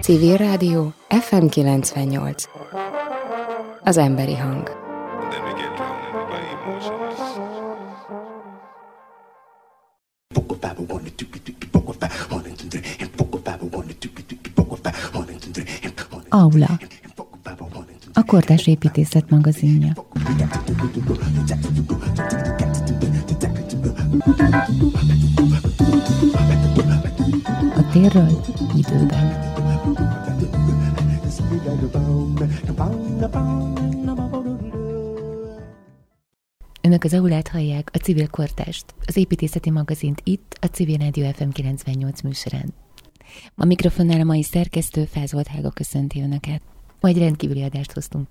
Civil 0.00 0.36
Rádió 0.36 0.92
FM 1.08 1.46
98 1.46 2.44
Az 3.82 3.96
emberi 3.96 4.36
hang. 4.36 4.80
Aula. 16.28 16.78
A 18.12 18.22
Kortás 18.24 18.66
Építészet 18.66 19.30
magazinja 19.30 19.92
A 27.76 27.88
térről 27.92 28.40
időben 28.76 29.50
Önök 36.80 37.04
az 37.04 37.14
aulát 37.14 37.48
hallják, 37.48 37.90
a 37.92 37.98
civil 37.98 38.28
kortást, 38.28 38.84
az 39.06 39.16
építészeti 39.16 39.70
magazint 39.70 40.20
itt, 40.24 40.56
a 40.60 40.66
Civil 40.66 40.96
Rádió 40.96 41.30
FM 41.32 41.48
98 41.48 42.20
műsorán. 42.20 42.74
A 43.54 43.64
mikrofonnál 43.64 44.20
a 44.20 44.24
mai 44.24 44.42
szerkesztő 44.42 45.04
Fázolt 45.04 45.46
Hága 45.46 45.70
köszönti 45.70 46.22
Önöket. 46.22 46.62
Majd 47.00 47.18
rendkívüli 47.18 47.62
adást 47.62 47.92
hoztunk. 47.92 48.28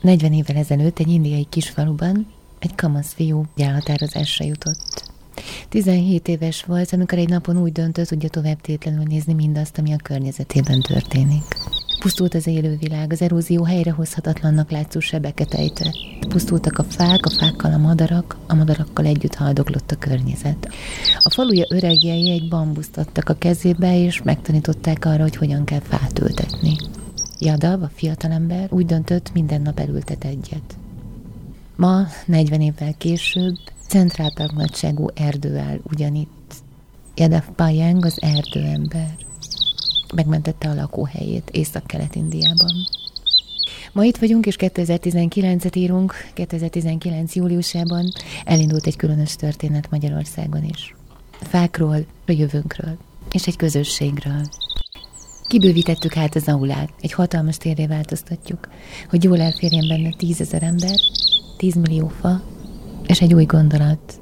40 0.00 0.32
évvel 0.32 0.56
ezelőtt 0.56 0.98
egy 0.98 1.08
indiai 1.08 1.46
kisfaluban 1.48 2.26
egy 2.64 2.74
kamasz 2.74 3.12
fiú 3.12 3.44
elhatározásra 3.56 4.44
jutott. 4.44 5.12
17 5.68 6.28
éves 6.28 6.64
volt, 6.64 6.92
amikor 6.92 7.18
egy 7.18 7.28
napon 7.28 7.62
úgy 7.62 7.72
döntött, 7.72 8.08
hogy 8.08 8.28
tovább 8.30 8.60
tétlenül 8.60 9.02
nézni 9.02 9.32
mindazt, 9.32 9.78
ami 9.78 9.92
a 9.92 9.96
környezetében 10.02 10.80
történik. 10.80 11.42
Pusztult 12.00 12.34
az 12.34 12.46
élővilág, 12.46 13.12
az 13.12 13.22
erózió 13.22 13.64
helyrehozhatatlannak 13.64 14.70
látszó 14.70 15.00
sebeket 15.00 15.54
ejtett. 15.54 15.94
Pusztultak 16.28 16.78
a 16.78 16.82
fák, 16.82 17.26
a 17.26 17.30
fákkal 17.30 17.72
a 17.72 17.78
madarak, 17.78 18.36
a 18.46 18.54
madarakkal 18.54 19.04
együtt 19.04 19.34
haldoglott 19.34 19.90
a 19.90 19.98
környezet. 19.98 20.68
A 21.22 21.30
faluja 21.30 21.64
öregjei 21.68 22.30
egy 22.30 22.48
bambuszt 22.48 22.96
adtak 22.96 23.28
a 23.28 23.38
kezébe, 23.38 23.98
és 23.98 24.22
megtanították 24.22 25.04
arra, 25.04 25.22
hogy 25.22 25.36
hogyan 25.36 25.64
kell 25.64 25.80
fát 25.80 26.18
ültetni. 26.18 26.76
Jadav, 27.38 27.82
a 27.82 27.90
fiatalember 27.94 28.72
úgy 28.72 28.86
döntött, 28.86 29.32
minden 29.32 29.62
nap 29.62 29.78
elültet 29.78 30.24
egyet. 30.24 30.76
Ma, 31.76 32.06
40 32.26 32.60
évvel 32.60 32.94
később, 32.98 33.56
centráltak 33.88 34.54
nagyságú 34.54 35.08
erdő 35.14 35.56
áll 35.56 35.80
ugyanitt. 35.82 36.54
Jadav 37.14 37.44
Pajang 37.56 38.04
az 38.04 38.22
erdőember 38.22 39.14
megmentette 40.14 40.68
a 40.68 40.74
lakóhelyét 40.74 41.50
Észak-Kelet-Indiában. 41.50 42.86
Ma 43.92 44.04
itt 44.04 44.16
vagyunk, 44.16 44.46
és 44.46 44.56
2019-et 44.58 45.76
írunk, 45.76 46.14
2019. 46.34 47.34
júliusában 47.34 48.12
elindult 48.44 48.86
egy 48.86 48.96
különös 48.96 49.36
történet 49.36 49.90
Magyarországon 49.90 50.64
is. 50.64 50.94
Fákról, 51.32 52.06
a 52.26 52.32
jövőnkről, 52.32 52.96
és 53.32 53.46
egy 53.46 53.56
közösségről. 53.56 54.42
Kibővítettük 55.48 56.12
hát 56.12 56.34
az 56.34 56.48
aulát, 56.48 56.90
egy 57.00 57.12
hatalmas 57.12 57.56
térré 57.56 57.86
változtatjuk, 57.86 58.68
hogy 59.08 59.24
jól 59.24 59.40
elférjen 59.40 59.88
benne 59.88 60.16
tízezer 60.16 60.62
ember, 60.62 60.96
tízmillió 61.56 62.08
fa, 62.08 62.42
és 63.06 63.20
egy 63.20 63.34
új 63.34 63.44
gondolat. 63.44 64.20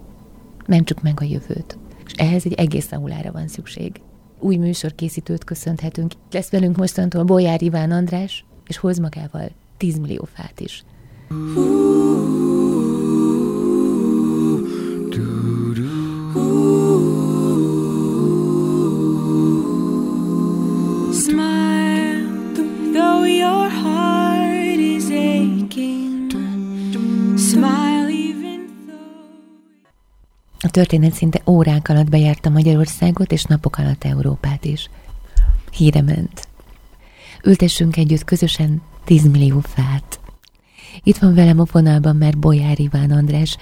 Mentsük 0.67 1.03
meg 1.03 1.19
a 1.21 1.25
jövőt. 1.25 1.79
És 2.07 2.13
ehhez 2.13 2.45
egy 2.45 2.55
egész 2.55 2.93
aulára 2.93 3.33
van 3.33 3.49
szükség 3.49 4.01
új 4.43 4.57
műsorkészítőt 4.57 5.45
köszönhetünk. 5.45 6.13
Lesz 6.31 6.51
velünk 6.51 6.77
mostantól 6.77 7.25
Bolyár 7.25 7.63
Iván 7.63 7.91
András, 7.91 8.45
és 8.67 8.77
hoz 8.77 8.99
magával 8.99 9.51
10 9.77 9.99
millió 9.99 10.29
fát 10.33 10.61
is. 10.61 10.85
A 30.65 30.71
történet 30.71 31.13
szinte 31.13 31.41
órák 31.47 31.89
alatt 31.89 32.11
bejárta 32.11 32.51
Magyarországot, 32.51 33.33
és 33.33 33.45
napok 33.45 33.79
alatt 33.79 34.05
Európát 34.05 34.65
is. 34.65 34.91
Híre 35.71 36.03
ment. 36.03 36.49
Ültessünk 37.45 37.97
együtt 37.97 38.25
közösen 38.25 38.83
10 39.05 39.29
millió 39.29 39.61
fát. 39.61 40.21
Itt 41.03 41.17
van 41.17 41.35
velem 41.35 41.61
a 41.61 41.65
vonalban 41.73 42.17
már 42.17 42.39
Bolyár 42.39 42.81
Iván 42.81 43.11
András. 43.11 43.57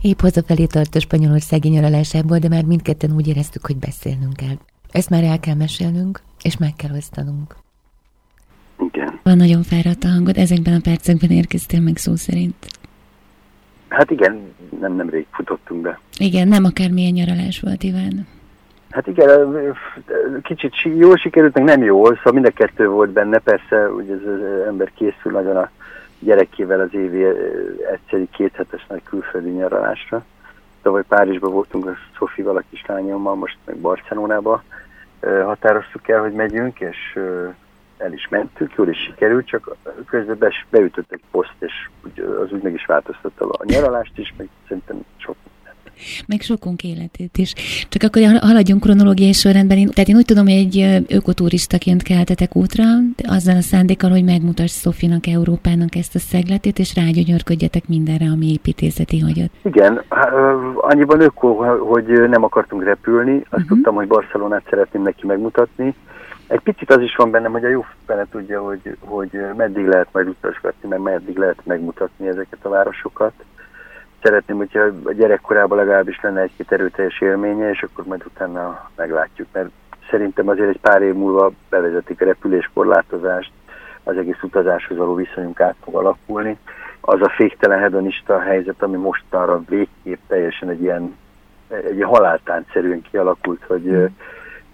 Épp 0.00 0.20
hazafelé 0.20 0.66
tart 0.66 0.94
a 0.94 1.00
spanyolországi 1.00 1.68
nyaralásából, 1.68 2.38
de 2.38 2.48
már 2.48 2.64
mindketten 2.64 3.12
úgy 3.12 3.28
éreztük, 3.28 3.66
hogy 3.66 3.76
beszélnünk 3.76 4.32
kell. 4.32 4.58
Ezt 4.90 5.10
már 5.10 5.24
el 5.24 5.40
kell 5.40 5.54
mesélnünk, 5.54 6.22
és 6.42 6.56
meg 6.56 6.74
kell 6.76 6.96
osztanunk. 6.96 7.56
Igen. 8.78 9.20
Van 9.22 9.36
nagyon 9.36 9.62
fáradt 9.62 10.04
a 10.04 10.08
hangod, 10.08 10.36
ezekben 10.36 10.74
a 10.74 10.80
percekben 10.80 11.30
érkeztél 11.30 11.80
meg 11.80 11.96
szó 11.96 12.16
szerint. 12.16 12.54
Hát 13.88 14.10
igen, 14.10 14.54
nem 14.80 14.96
nemrég 14.96 15.26
futottunk 15.30 15.80
be. 15.80 15.98
Igen, 16.18 16.48
nem 16.48 16.64
akármilyen 16.64 17.12
nyaralás 17.12 17.60
volt, 17.60 17.82
Iván. 17.82 18.26
Hát 18.90 19.06
igen, 19.06 19.56
kicsit 20.42 20.72
jól 20.82 21.16
sikerült, 21.16 21.54
meg 21.54 21.64
nem 21.64 21.82
jól, 21.82 22.16
szóval 22.16 22.32
mind 22.32 22.46
a 22.46 22.50
kettő 22.50 22.88
volt 22.88 23.10
benne, 23.10 23.38
persze, 23.38 23.86
hogy 23.86 24.10
ez 24.10 24.28
az 24.28 24.66
ember 24.66 24.90
készül 24.94 25.32
nagyon 25.32 25.56
a 25.56 25.70
gyerekével 26.18 26.80
az 26.80 26.94
évi 26.94 27.24
egyszeri 27.92 28.28
kéthetes 28.30 28.86
nagy 28.88 29.02
külföldi 29.02 29.48
nyaralásra. 29.48 30.24
Tavaly 30.82 31.02
Párizsban 31.08 31.52
voltunk 31.52 31.86
a 31.86 31.96
Szofival, 32.18 32.56
a 32.56 32.62
kislányommal, 32.70 33.34
most 33.34 33.56
meg 33.64 33.76
Barcelonába 33.76 34.62
határoztuk 35.44 36.08
el, 36.08 36.20
hogy 36.20 36.32
megyünk, 36.32 36.80
és 36.80 37.18
el 37.98 38.12
is 38.12 38.28
mentünk, 38.30 38.72
jól 38.76 38.88
is 38.88 38.98
sikerült, 38.98 39.46
csak 39.46 39.76
közben 40.06 40.38
be, 40.38 40.52
beütött 40.70 41.12
egy 41.12 41.22
poszt, 41.30 41.56
és 41.58 41.72
az 42.44 42.52
úgy 42.52 42.62
meg 42.62 42.74
is 42.74 42.86
változtatta 42.86 43.48
a 43.48 43.64
nyaralást 43.64 44.18
is, 44.18 44.34
meg 44.36 44.48
szerintem 44.68 45.04
sok 45.16 45.36
meg 46.26 46.40
sokunk 46.40 46.82
életét 46.82 47.38
is. 47.38 47.52
Csak 47.88 48.02
akkor 48.02 48.22
haladjunk 48.40 48.80
kronológiai 48.80 49.32
sorrendben. 49.32 49.78
Én, 49.78 49.88
tehát 49.88 50.08
én 50.08 50.16
úgy 50.16 50.24
tudom, 50.24 50.44
hogy 50.44 50.54
egy 50.54 51.04
ökoturistaként 51.08 52.02
keltetek 52.02 52.56
útra, 52.56 52.84
azzal 53.28 53.56
a 53.56 53.60
szándékkal, 53.60 54.10
hogy 54.10 54.24
megmutass 54.24 54.70
Szofinak, 54.70 55.26
Európának 55.26 55.94
ezt 55.94 56.14
a 56.14 56.18
szegletét, 56.18 56.78
és 56.78 56.94
rágyönyörködjetek 56.94 57.88
mindenre, 57.88 58.26
ami 58.30 58.46
építészeti 58.50 59.18
hagyott. 59.18 59.52
Igen, 59.62 60.02
annyiban 60.76 61.20
öko, 61.20 61.54
hogy 61.78 62.06
nem 62.06 62.44
akartunk 62.44 62.84
repülni. 62.84 63.36
Azt 63.36 63.46
uh-huh. 63.50 63.68
tudtam, 63.68 63.94
hogy 63.94 64.06
Barcelonát 64.06 64.66
szeretném 64.70 65.02
neki 65.02 65.26
megmutatni, 65.26 65.94
egy 66.46 66.60
picit 66.60 66.90
az 66.90 67.00
is 67.00 67.16
van 67.16 67.30
bennem, 67.30 67.52
hogy 67.52 67.64
a 67.64 67.68
jó 67.68 67.84
fene 68.06 68.26
tudja, 68.30 68.62
hogy, 68.62 68.96
hogy 69.00 69.40
meddig 69.56 69.86
lehet 69.86 70.08
majd 70.12 70.28
utasgatni, 70.28 70.88
mert 70.88 71.02
meddig 71.02 71.36
lehet 71.36 71.60
megmutatni 71.64 72.28
ezeket 72.28 72.58
a 72.62 72.68
városokat. 72.68 73.32
Szeretném, 74.22 74.56
hogyha 74.56 74.80
a 75.04 75.12
gyerekkorában 75.12 75.78
legalábbis 75.78 76.20
lenne 76.20 76.40
egy-két 76.40 76.72
erőteljes 76.72 77.20
élménye, 77.20 77.70
és 77.70 77.82
akkor 77.82 78.04
majd 78.04 78.24
utána 78.26 78.90
meglátjuk, 78.96 79.48
mert 79.52 79.70
szerintem 80.10 80.48
azért 80.48 80.68
egy 80.68 80.80
pár 80.80 81.02
év 81.02 81.14
múlva 81.14 81.52
bevezetik 81.68 82.20
a 82.20 82.24
repüléskorlátozást, 82.24 83.50
az 84.02 84.16
egész 84.16 84.42
utazáshoz 84.42 84.96
való 84.96 85.14
viszonyunk 85.14 85.60
át 85.60 85.76
fog 85.82 85.94
alakulni. 85.94 86.58
Az 87.00 87.20
a 87.20 87.32
féktelen 87.36 87.78
hedonista 87.78 88.40
helyzet, 88.40 88.82
ami 88.82 88.96
most 88.96 89.24
arra 89.30 89.62
végképp 89.68 90.20
teljesen 90.26 90.68
egy 90.68 90.82
ilyen, 90.82 91.16
egy 91.68 92.02
haláltáncszerűen 92.02 93.02
kialakult, 93.10 93.64
hogy 93.66 93.82
mm 93.82 94.04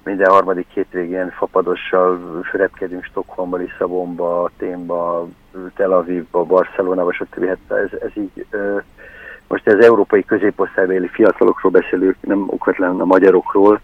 minden 0.04 0.30
harmadik 0.30 0.66
hétvégén 0.74 1.30
fapadossal 1.30 2.42
repkedünk 2.52 3.04
Stockholmba, 3.04 3.56
Lisszabonba, 3.56 4.50
Ténba, 4.56 5.28
Tel 5.74 5.92
Avivba, 5.92 6.44
Barcelonába, 6.44 7.12
stb. 7.12 7.46
Hát 7.46 7.78
ez, 7.78 8.00
ez 8.00 8.10
így, 8.14 8.46
most 9.48 9.66
az 9.66 9.84
európai 9.84 10.24
középosztálybeli 10.24 11.08
fiatalokról 11.08 11.72
beszélünk, 11.72 12.16
nem 12.20 12.44
okvetlen 12.46 13.00
a 13.00 13.04
magyarokról, 13.04 13.80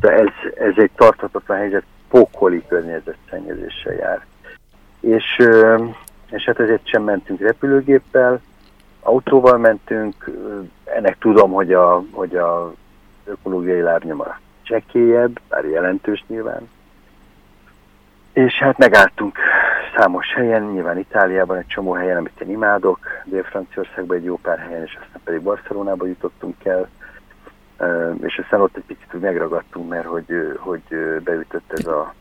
de 0.00 0.10
ez, 0.10 0.52
ez 0.54 0.72
egy 0.76 0.90
tarthatatlan 0.96 1.58
helyzet, 1.58 1.84
pókoli 2.08 2.62
környezetszennyezéssel 2.68 3.94
jár. 3.94 4.26
És, 5.00 5.42
és 6.30 6.44
hát 6.44 6.60
ezért 6.60 6.86
sem 6.86 7.02
mentünk 7.02 7.40
repülőgéppel, 7.40 8.40
autóval 9.00 9.58
mentünk, 9.58 10.30
ennek 10.84 11.18
tudom, 11.18 11.52
hogy 11.52 11.72
a, 11.72 12.04
hogy 12.12 12.36
a 12.36 12.72
ökológiai 13.24 13.80
lábnyoma 13.80 14.36
csekélyebb, 14.62 15.40
bár 15.48 15.64
jelentős 15.64 16.24
nyilván. 16.26 16.68
És 18.32 18.58
hát 18.58 18.78
megálltunk 18.78 19.38
számos 19.96 20.32
helyen, 20.34 20.62
nyilván 20.62 20.98
Itáliában 20.98 21.56
egy 21.56 21.66
csomó 21.66 21.92
helyen, 21.92 22.16
amit 22.16 22.40
én 22.40 22.50
imádok, 22.50 22.98
Dél-Franciaországban 23.24 24.16
egy 24.16 24.24
jó 24.24 24.36
pár 24.36 24.58
helyen, 24.58 24.82
és 24.82 24.98
aztán 25.00 25.20
pedig 25.24 25.40
Barcelonába 25.40 26.06
jutottunk 26.06 26.64
el, 26.64 26.88
és 28.20 28.38
aztán 28.42 28.60
ott 28.60 28.76
egy 28.76 28.84
picit 28.86 29.14
úgy 29.14 29.20
megragadtunk, 29.20 29.88
mert 29.88 30.06
hogy, 30.06 30.56
hogy 30.58 30.82
beütött 31.24 31.72
ez 31.72 31.86
a, 31.86 32.14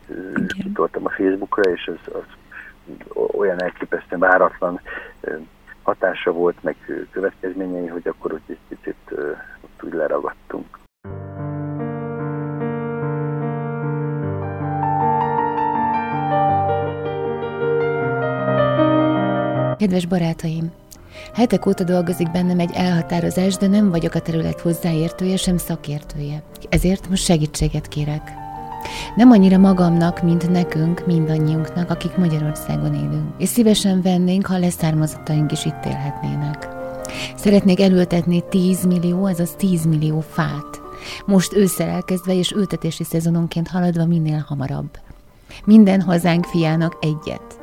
kitoltam 0.48 1.06
a 1.06 1.10
Facebookra, 1.10 1.72
és 1.72 1.86
ez 1.86 2.14
az 2.14 2.24
olyan 3.32 3.62
elképesztően 3.62 4.20
váratlan 4.20 4.80
hatása 5.82 6.32
volt, 6.32 6.64
meg 6.64 6.76
következményei, 7.12 7.88
hogy 7.88 8.08
akkor 8.08 8.34
ott 8.34 8.50
egy 8.50 8.60
picit 8.68 9.12
ott 9.62 9.84
úgy 9.84 9.94
leragadtunk. 9.94 10.80
Kedves 19.82 20.06
barátaim! 20.06 20.72
Hetek 21.34 21.66
óta 21.66 21.84
dolgozik 21.84 22.32
bennem 22.32 22.60
egy 22.60 22.72
elhatározás, 22.74 23.56
de 23.56 23.68
nem 23.68 23.90
vagyok 23.90 24.14
a 24.14 24.20
terület 24.20 24.60
hozzáértője, 24.60 25.38
sem 25.38 25.58
szakértője. 25.58 26.44
Ezért 26.70 27.10
most 27.10 27.24
segítséget 27.24 27.88
kérek. 27.88 28.32
Nem 29.16 29.32
annyira 29.32 29.58
magamnak, 29.58 30.22
mint 30.22 30.50
nekünk, 30.50 31.06
mindannyiunknak, 31.06 31.90
akik 31.90 32.18
Magyarországon 32.18 32.94
élünk. 32.94 33.34
És 33.38 33.50
szívesen 33.50 34.02
vennénk, 34.02 34.46
ha 34.46 34.58
leszármazottaink 34.58 35.52
is 35.52 35.66
itt 35.66 35.86
élhetnének. 35.86 36.68
Szeretnék 37.36 37.82
elültetni 37.82 38.44
10 38.50 38.86
millió, 38.86 39.26
azaz 39.26 39.52
10 39.58 39.86
millió 39.86 40.20
fát. 40.20 40.82
Most 41.26 41.54
ősszel 41.54 41.90
elkezdve 41.90 42.34
és 42.34 42.52
ültetési 42.52 43.04
szezononként 43.04 43.68
haladva 43.68 44.06
minél 44.06 44.46
hamarabb. 44.48 45.00
Minden 45.66 46.02
hazánk 46.02 46.46
fiának 46.46 46.98
egyet. 47.00 47.61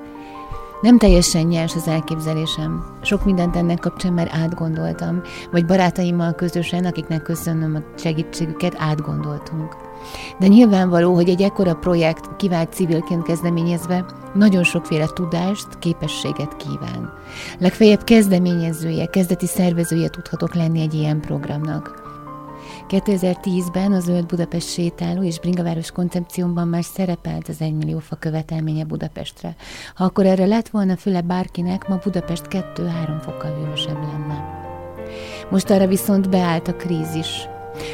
Nem 0.81 0.99
teljesen 0.99 1.47
nyers 1.47 1.75
az 1.75 1.89
elképzelésem. 1.89 2.85
Sok 3.03 3.25
mindent 3.25 3.57
ennek 3.57 3.79
kapcsán 3.79 4.13
már 4.13 4.29
átgondoltam, 4.33 5.21
vagy 5.51 5.67
barátaimmal 5.67 6.33
közösen, 6.33 6.85
akiknek 6.85 7.23
köszönöm 7.23 7.75
a 7.75 7.99
segítségüket, 7.99 8.75
átgondoltunk. 8.79 9.77
De 10.39 10.47
nyilvánvaló, 10.47 11.15
hogy 11.15 11.29
egy 11.29 11.43
ekkora 11.43 11.75
projekt 11.75 12.37
kivált 12.37 12.73
civilként 12.73 13.23
kezdeményezve 13.23 14.05
nagyon 14.35 14.63
sokféle 14.65 15.07
tudást, 15.07 15.79
képességet 15.79 16.57
kíván. 16.57 17.13
Legfeljebb 17.59 18.05
kezdeményezője, 18.05 19.07
kezdeti 19.07 19.47
szervezője 19.47 20.09
tudhatok 20.09 20.55
lenni 20.55 20.81
egy 20.81 20.95
ilyen 20.95 21.21
programnak. 21.21 22.08
2010-ben 22.89 23.93
a 23.93 24.01
Zöld 24.01 24.27
Budapest 24.27 24.69
sétáló 24.69 25.23
és 25.23 25.41
Bringaváros 25.41 25.91
koncepciómban 25.91 26.69
már 26.69 26.85
szerepelt 26.85 27.49
az 27.49 27.61
1 27.61 27.75
millió 27.75 27.99
fa 27.99 28.17
követelménye 28.17 28.85
Budapestre. 28.85 29.57
Ha 29.95 30.05
akkor 30.05 30.27
erre 30.27 30.47
lett 30.47 30.69
volna 30.69 30.97
füle 30.97 31.21
bárkinek, 31.21 31.89
ma 31.89 31.99
Budapest 32.05 32.45
2-3 32.51 32.61
fokkal 33.21 33.65
hősebb 33.65 34.03
lenne. 34.03 34.67
Most 35.51 35.71
arra 35.71 35.87
viszont 35.87 36.31
beállt 36.31 36.69
a 36.69 36.77
krízis. 36.77 37.49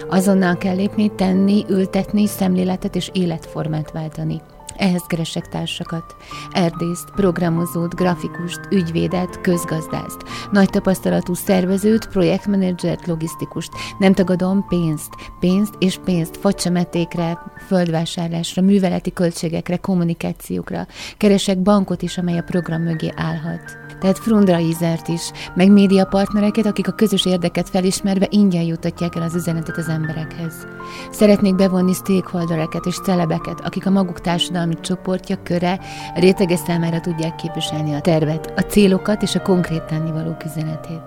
Azonnal 0.08 0.56
kell 0.56 0.74
lépni, 0.74 1.14
tenni, 1.14 1.64
ültetni, 1.68 2.26
szemléletet 2.26 2.96
és 2.96 3.10
életformát 3.12 3.90
váltani– 3.90 4.40
ehhez 4.76 5.02
keresek 5.06 5.48
társakat. 5.48 6.16
Erdészt, 6.50 7.10
programozót, 7.10 7.94
grafikust, 7.94 8.60
ügyvédet, 8.70 9.40
közgazdászt, 9.40 10.22
nagy 10.50 10.70
tapasztalatú 10.70 11.34
szervezőt, 11.34 12.08
projektmenedzsert, 12.08 13.06
logisztikust. 13.06 13.72
Nem 13.98 14.12
tagadom 14.12 14.66
pénzt, 14.68 15.14
pénzt 15.40 15.74
és 15.78 15.98
pénzt 16.04 16.36
facsemetékre, 16.36 17.38
földvásárlásra, 17.66 18.62
műveleti 18.62 19.12
költségekre, 19.12 19.76
kommunikációkra. 19.76 20.86
Keresek 21.16 21.62
bankot 21.62 22.02
is, 22.02 22.18
amely 22.18 22.38
a 22.38 22.42
program 22.42 22.82
mögé 22.82 23.12
állhat 23.16 23.82
tehát 24.04 24.18
Frundra 24.18 24.58
Izert 24.58 25.08
is, 25.08 25.30
meg 25.54 25.70
médiapartnereket, 25.70 26.66
akik 26.66 26.88
a 26.88 26.92
közös 26.92 27.26
érdeket 27.26 27.68
felismerve 27.68 28.26
ingyen 28.30 28.62
jutatják 28.62 29.14
el 29.14 29.22
az 29.22 29.34
üzenetet 29.34 29.76
az 29.76 29.88
emberekhez. 29.88 30.66
Szeretnék 31.10 31.54
bevonni 31.54 31.92
stakeholdereket 31.92 32.86
és 32.86 33.00
celebeket, 33.00 33.60
akik 33.60 33.86
a 33.86 33.90
maguk 33.90 34.20
társadalmi 34.20 34.63
csoportja, 34.72 35.42
köre, 35.42 35.80
rétege 36.14 36.56
számára 36.56 37.00
tudják 37.00 37.34
képviselni 37.34 37.94
a 37.94 38.00
tervet, 38.00 38.52
a 38.56 38.60
célokat 38.60 39.22
és 39.22 39.34
a 39.34 39.42
konkrét 39.42 39.82
tennivalók 39.82 40.44
üzenetét 40.44 41.02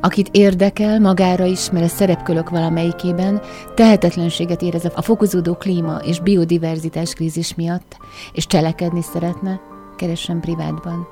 akit 0.00 0.28
érdekel, 0.32 1.00
magára 1.00 1.44
ismer 1.44 1.82
a 1.82 1.88
szerepkölök 1.88 2.50
valamelyikében, 2.50 3.40
tehetetlenséget 3.74 4.62
érez 4.62 4.84
a 4.94 5.02
fokozódó 5.02 5.54
klíma 5.54 5.96
és 5.96 6.20
biodiverzitás 6.20 7.12
krízis 7.12 7.54
miatt, 7.54 7.96
és 8.32 8.46
cselekedni 8.46 9.02
szeretne, 9.02 9.60
keressen 9.96 10.40
privátban. 10.40 11.06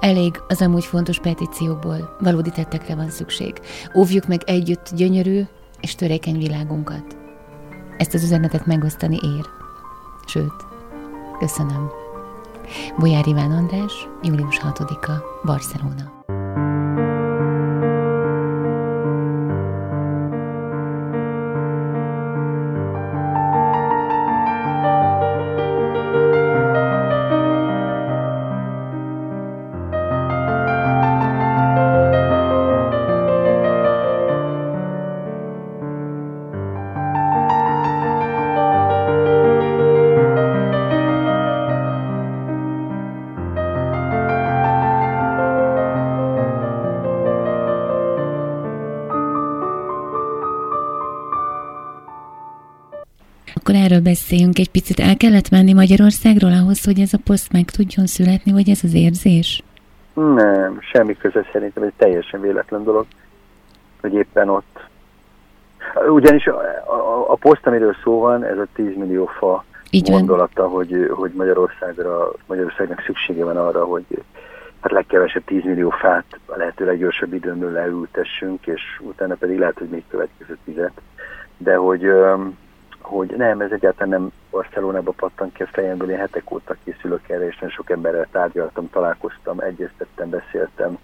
Elég 0.00 0.40
az 0.48 0.60
amúgy 0.60 0.84
fontos 0.84 1.20
petíciókból, 1.20 2.16
valódi 2.20 2.50
tettekre 2.50 2.94
van 2.94 3.10
szükség. 3.10 3.60
Óvjuk 3.94 4.26
meg 4.26 4.42
együtt 4.46 4.90
gyönyörű 4.94 5.42
és 5.80 5.94
törékeny 5.94 6.38
világunkat. 6.38 7.16
Ezt 7.96 8.14
az 8.14 8.22
üzenetet 8.22 8.66
megosztani 8.66 9.18
ér. 9.22 9.44
Sőt, 10.26 10.69
köszönöm. 11.40 11.90
Bolyár 12.98 13.26
Iván 13.26 13.50
András, 13.50 14.08
július 14.22 14.60
6-a, 14.62 15.12
Barcelona. 15.44 16.18
Kellett 55.22 55.50
menni 55.50 55.72
Magyarországról 55.72 56.52
ahhoz, 56.62 56.84
hogy 56.84 57.00
ez 57.00 57.12
a 57.12 57.18
poszt 57.24 57.52
meg 57.52 57.64
tudjon 57.76 58.06
születni, 58.06 58.52
vagy 58.52 58.68
ez 58.68 58.80
az 58.82 58.94
érzés? 58.94 59.62
Nem, 60.14 60.78
semmi 60.80 61.16
köze 61.16 61.46
szerintem, 61.52 61.82
egy 61.82 61.92
teljesen 61.96 62.40
véletlen 62.40 62.84
dolog, 62.84 63.06
hogy 64.00 64.14
éppen 64.14 64.48
ott. 64.48 64.80
Ugyanis 66.08 66.46
a, 66.46 66.58
a, 66.86 67.30
a 67.32 67.34
poszt, 67.34 67.66
amiről 67.66 67.96
szó 68.02 68.20
van, 68.20 68.44
ez 68.44 68.58
a 68.58 68.66
10 68.74 68.96
millió 68.96 69.26
fa 69.26 69.64
Így 69.90 70.10
gondolata, 70.10 70.68
hogy, 70.68 71.10
hogy 71.10 71.32
Magyarországra, 71.34 72.32
Magyarországnak 72.46 73.02
szüksége 73.06 73.44
van 73.44 73.56
arra, 73.56 73.84
hogy 73.84 74.04
hát 74.80 74.92
legkevesebb 74.92 75.44
10 75.44 75.64
millió 75.64 75.90
fát 75.90 76.38
a 76.46 76.56
lehető 76.56 76.84
leggyorsabb 76.84 77.32
időn 77.32 77.72
leültessünk, 77.72 78.66
és 78.66 78.82
utána 79.00 79.34
pedig 79.34 79.58
lehet, 79.58 79.78
hogy 79.78 79.88
még 79.88 80.02
következő 80.08 80.58
tizet. 80.64 81.00
De 81.56 81.74
hogy 81.74 82.10
hogy 83.10 83.34
nem, 83.36 83.60
ez 83.60 83.70
egyáltalán 83.70 84.08
nem 84.08 84.32
Barcelonába 84.50 85.12
pattan 85.16 85.52
ki 85.52 85.62
a 85.62 85.68
fejemből, 85.72 86.10
én 86.10 86.18
hetek 86.18 86.50
óta 86.50 86.76
készülök 86.84 87.28
erre, 87.28 87.46
és 87.46 87.58
nagyon 87.58 87.74
sok 87.74 87.90
emberrel 87.90 88.26
tárgyaltam, 88.32 88.90
találkoztam, 88.90 89.60
egyeztettem, 89.60 90.30
beszéltem, 90.30 90.98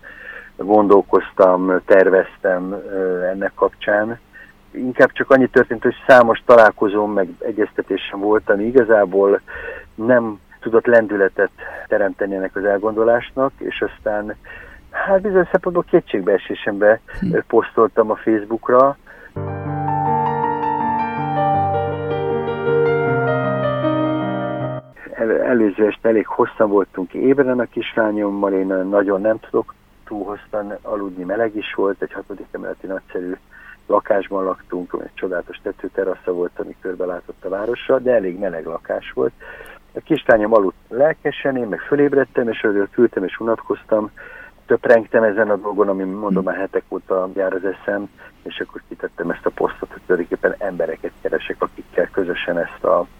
gondolkoztam, 0.56 1.80
terveztem 1.84 2.72
ennek 3.32 3.52
kapcsán. 3.54 4.18
Inkább 4.70 5.12
csak 5.12 5.30
annyi 5.30 5.48
történt, 5.48 5.82
hogy 5.82 5.94
számos 6.06 6.42
találkozóm, 6.44 7.12
meg 7.12 7.28
egyeztetésem 7.38 8.20
volt, 8.20 8.50
ami 8.50 8.64
igazából 8.64 9.40
nem 9.94 10.40
tudott 10.60 10.86
lendületet 10.86 11.50
teremteni 11.88 12.34
ennek 12.34 12.56
az 12.56 12.64
elgondolásnak, 12.64 13.52
és 13.58 13.80
aztán 13.82 14.36
hát 14.90 15.20
bizony 15.20 15.48
szempontból 15.50 15.84
kétségbeesésembe 15.90 17.00
hm. 17.20 17.36
posztoltam 17.46 18.10
a 18.10 18.16
Facebookra, 18.16 18.96
el, 25.16 25.42
előző 25.42 25.86
este 25.86 26.08
elég 26.08 26.26
hosszan 26.26 26.68
voltunk 26.68 27.12
ébren 27.14 27.60
a 27.60 27.64
kislányommal, 27.64 28.52
én 28.52 28.66
nagyon 28.66 29.20
nem 29.20 29.38
tudok 29.38 29.74
túl 30.04 30.24
hosszan 30.24 30.78
aludni, 30.82 31.24
meleg 31.24 31.56
is 31.56 31.74
volt, 31.74 32.02
egy 32.02 32.12
hatodik 32.12 32.46
emeleti 32.50 32.86
nagyszerű 32.86 33.36
lakásban 33.86 34.44
laktunk, 34.44 34.96
egy 35.02 35.14
csodálatos 35.14 35.60
tetőterasza 35.62 36.32
volt, 36.32 36.58
ami 36.58 36.76
körbe 36.80 37.04
látott 37.04 37.44
a 37.44 37.48
városra, 37.48 37.98
de 37.98 38.12
elég 38.12 38.38
meleg 38.38 38.64
lakás 38.66 39.12
volt. 39.12 39.32
A 39.94 40.00
kislányom 40.04 40.54
aludt 40.54 40.76
lelkesen, 40.88 41.56
én 41.56 41.66
meg 41.66 41.80
fölébredtem, 41.80 42.48
és 42.48 42.64
örül 42.64 42.88
küldtem 42.90 43.24
és 43.24 43.40
unatkoztam, 43.40 44.10
töprengtem 44.66 45.22
ezen 45.22 45.50
a 45.50 45.56
dolgon, 45.56 45.88
ami 45.88 46.02
mondom 46.02 46.44
már 46.44 46.56
hetek 46.56 46.84
óta 46.88 47.28
jár 47.34 47.52
az 47.52 47.64
eszem, 47.64 48.08
és 48.42 48.60
akkor 48.60 48.82
kitettem 48.88 49.30
ezt 49.30 49.46
a 49.46 49.50
posztot, 49.50 49.92
hogy 49.92 50.02
tulajdonképpen 50.06 50.54
embereket 50.58 51.12
keresek, 51.20 51.56
akikkel 51.58 52.08
közösen 52.10 52.58
ezt 52.58 52.84
a 52.84 53.06
10 53.06 53.15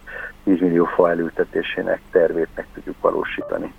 millió 0.67 0.85
fa 0.85 1.11
elültetésének 1.11 2.01
tervét 2.11 2.49
meg 2.55 2.67
tudjuk 2.75 3.01
valósítani. 3.01 3.75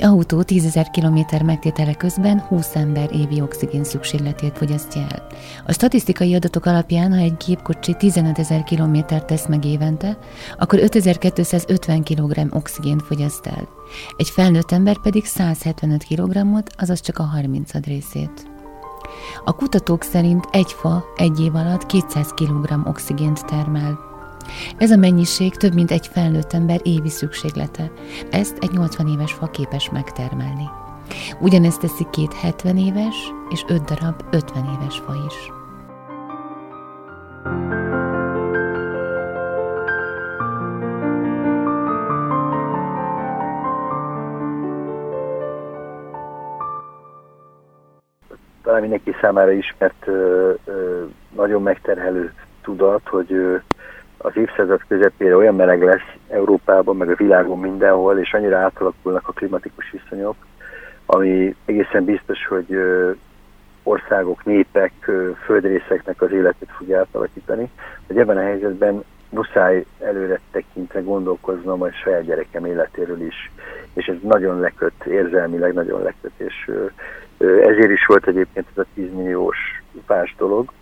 Egy 0.00 0.06
autó 0.06 0.42
10 0.42 0.64
ezer 0.64 0.90
kilométer 0.90 1.42
megtétele 1.42 1.94
közben 1.94 2.40
20 2.40 2.74
ember 2.74 3.14
évi 3.14 3.40
oxigén 3.40 3.84
szükségletét 3.84 4.56
fogyasztja 4.56 5.00
el. 5.00 5.26
A 5.66 5.72
statisztikai 5.72 6.34
adatok 6.34 6.66
alapján, 6.66 7.12
ha 7.12 7.18
egy 7.18 7.36
gépkocsi 7.46 7.94
15 7.94 8.38
ezer 8.38 8.62
kilométer 8.62 9.24
tesz 9.24 9.46
meg 9.46 9.64
évente, 9.64 10.18
akkor 10.58 10.78
5250 10.78 12.02
kg 12.02 12.54
oxigént 12.54 13.02
fogyaszt 13.02 13.46
el. 13.46 13.68
Egy 14.16 14.28
felnőtt 14.28 14.70
ember 14.70 14.96
pedig 15.02 15.24
175 15.24 16.04
kg-ot, 16.04 16.70
azaz 16.76 17.00
csak 17.00 17.18
a 17.18 17.22
30 17.22 17.72
részét. 17.72 18.50
A 19.44 19.52
kutatók 19.52 20.02
szerint 20.02 20.44
egy 20.50 20.72
fa 20.72 21.04
egy 21.16 21.40
év 21.40 21.54
alatt 21.54 21.86
200 21.86 22.28
kg 22.30 22.86
oxigént 22.88 23.46
termel. 23.46 24.09
Ez 24.78 24.90
a 24.90 24.96
mennyiség 24.96 25.54
több 25.54 25.74
mint 25.74 25.90
egy 25.90 26.06
felnőtt 26.06 26.52
ember 26.52 26.80
évi 26.82 27.08
szükséglete. 27.08 27.90
Ezt 28.30 28.58
egy 28.60 28.70
80 28.70 29.06
éves 29.06 29.32
fa 29.32 29.46
képes 29.46 29.90
megtermelni. 29.90 30.68
Ugyanezt 31.40 31.80
teszi 31.80 32.06
két 32.10 32.34
70 32.34 32.76
éves 32.76 33.32
és 33.48 33.64
5 33.68 33.84
darab 33.84 34.22
50 34.30 34.64
éves 34.80 34.98
fa 34.98 35.14
is. 35.26 35.34
Talán 48.62 48.80
mindenki 48.80 49.14
számára 49.20 49.50
ismert 49.50 50.06
nagyon 51.36 51.62
megterhelő 51.62 52.32
tudat, 52.62 53.08
hogy 53.08 53.60
az 54.22 54.36
évszázad 54.36 54.80
közepére 54.88 55.36
olyan 55.36 55.54
meleg 55.54 55.82
lesz 55.82 56.14
Európában, 56.28 56.96
meg 56.96 57.10
a 57.10 57.14
világon 57.14 57.58
mindenhol, 57.58 58.18
és 58.18 58.32
annyira 58.32 58.58
átalakulnak 58.58 59.28
a 59.28 59.32
klimatikus 59.32 59.90
viszonyok, 59.90 60.36
ami 61.06 61.54
egészen 61.64 62.04
biztos, 62.04 62.46
hogy 62.46 62.78
országok, 63.82 64.44
népek, 64.44 64.92
földrészeknek 65.44 66.22
az 66.22 66.32
életét 66.32 66.68
fogja 66.76 66.98
átalakítani, 66.98 67.70
hogy 68.06 68.18
ebben 68.18 68.36
a 68.36 68.42
helyzetben 68.42 69.04
muszáj 69.28 69.84
előre 70.00 70.40
tekintve 70.50 71.00
gondolkoznom 71.00 71.82
a 71.82 71.90
saját 71.90 72.24
gyerekem 72.24 72.64
életéről 72.64 73.20
is, 73.20 73.50
és 73.94 74.06
ez 74.06 74.16
nagyon 74.22 74.60
leköt, 74.60 75.04
érzelmileg 75.04 75.72
nagyon 75.72 76.02
leköt, 76.02 76.32
és 76.36 76.70
ezért 77.38 77.90
is 77.90 78.06
volt 78.06 78.26
egyébként 78.26 78.66
ez 78.74 78.82
a 78.82 78.86
10 78.94 79.12
milliós 79.14 79.82
pás 80.06 80.34
dolog, 80.38 80.72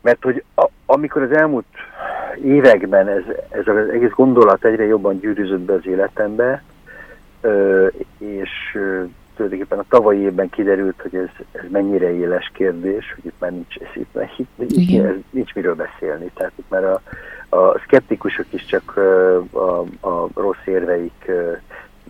mert 0.00 0.22
hogy 0.22 0.44
a, 0.54 0.68
amikor 0.86 1.22
az 1.22 1.32
elmúlt 1.32 1.66
években 2.36 3.08
ez, 3.08 3.22
ez 3.50 3.68
az 3.68 3.88
egész 3.88 4.10
gondolat 4.10 4.64
egyre 4.64 4.84
jobban 4.84 5.18
gyűrűzött 5.18 5.60
be 5.60 5.72
az 5.72 5.86
életembe, 5.86 6.62
és 8.18 8.78
tulajdonképpen 9.36 9.78
a 9.78 9.84
tavalyi 9.88 10.18
évben 10.18 10.50
kiderült, 10.50 11.00
hogy 11.02 11.14
ez, 11.14 11.46
ez 11.52 11.70
mennyire 11.70 12.14
éles 12.14 12.50
kérdés, 12.54 13.12
hogy 13.14 13.24
itt 13.24 13.40
már 13.40 13.50
nincs, 13.50 13.76
ez, 13.76 13.88
itt, 13.94 14.14
már, 14.14 14.30
itt, 14.36 14.70
itt, 14.70 15.04
ez, 15.04 15.14
nincs 15.30 15.54
miről 15.54 15.74
beszélni. 15.74 16.30
Tehát 16.34 16.52
itt 16.56 16.70
már 16.70 16.84
a, 16.84 17.00
a 17.56 17.78
szkeptikusok 17.78 18.46
is 18.50 18.64
csak 18.64 18.96
a, 19.50 19.78
a 20.08 20.28
rossz 20.34 20.66
érveik 20.66 21.30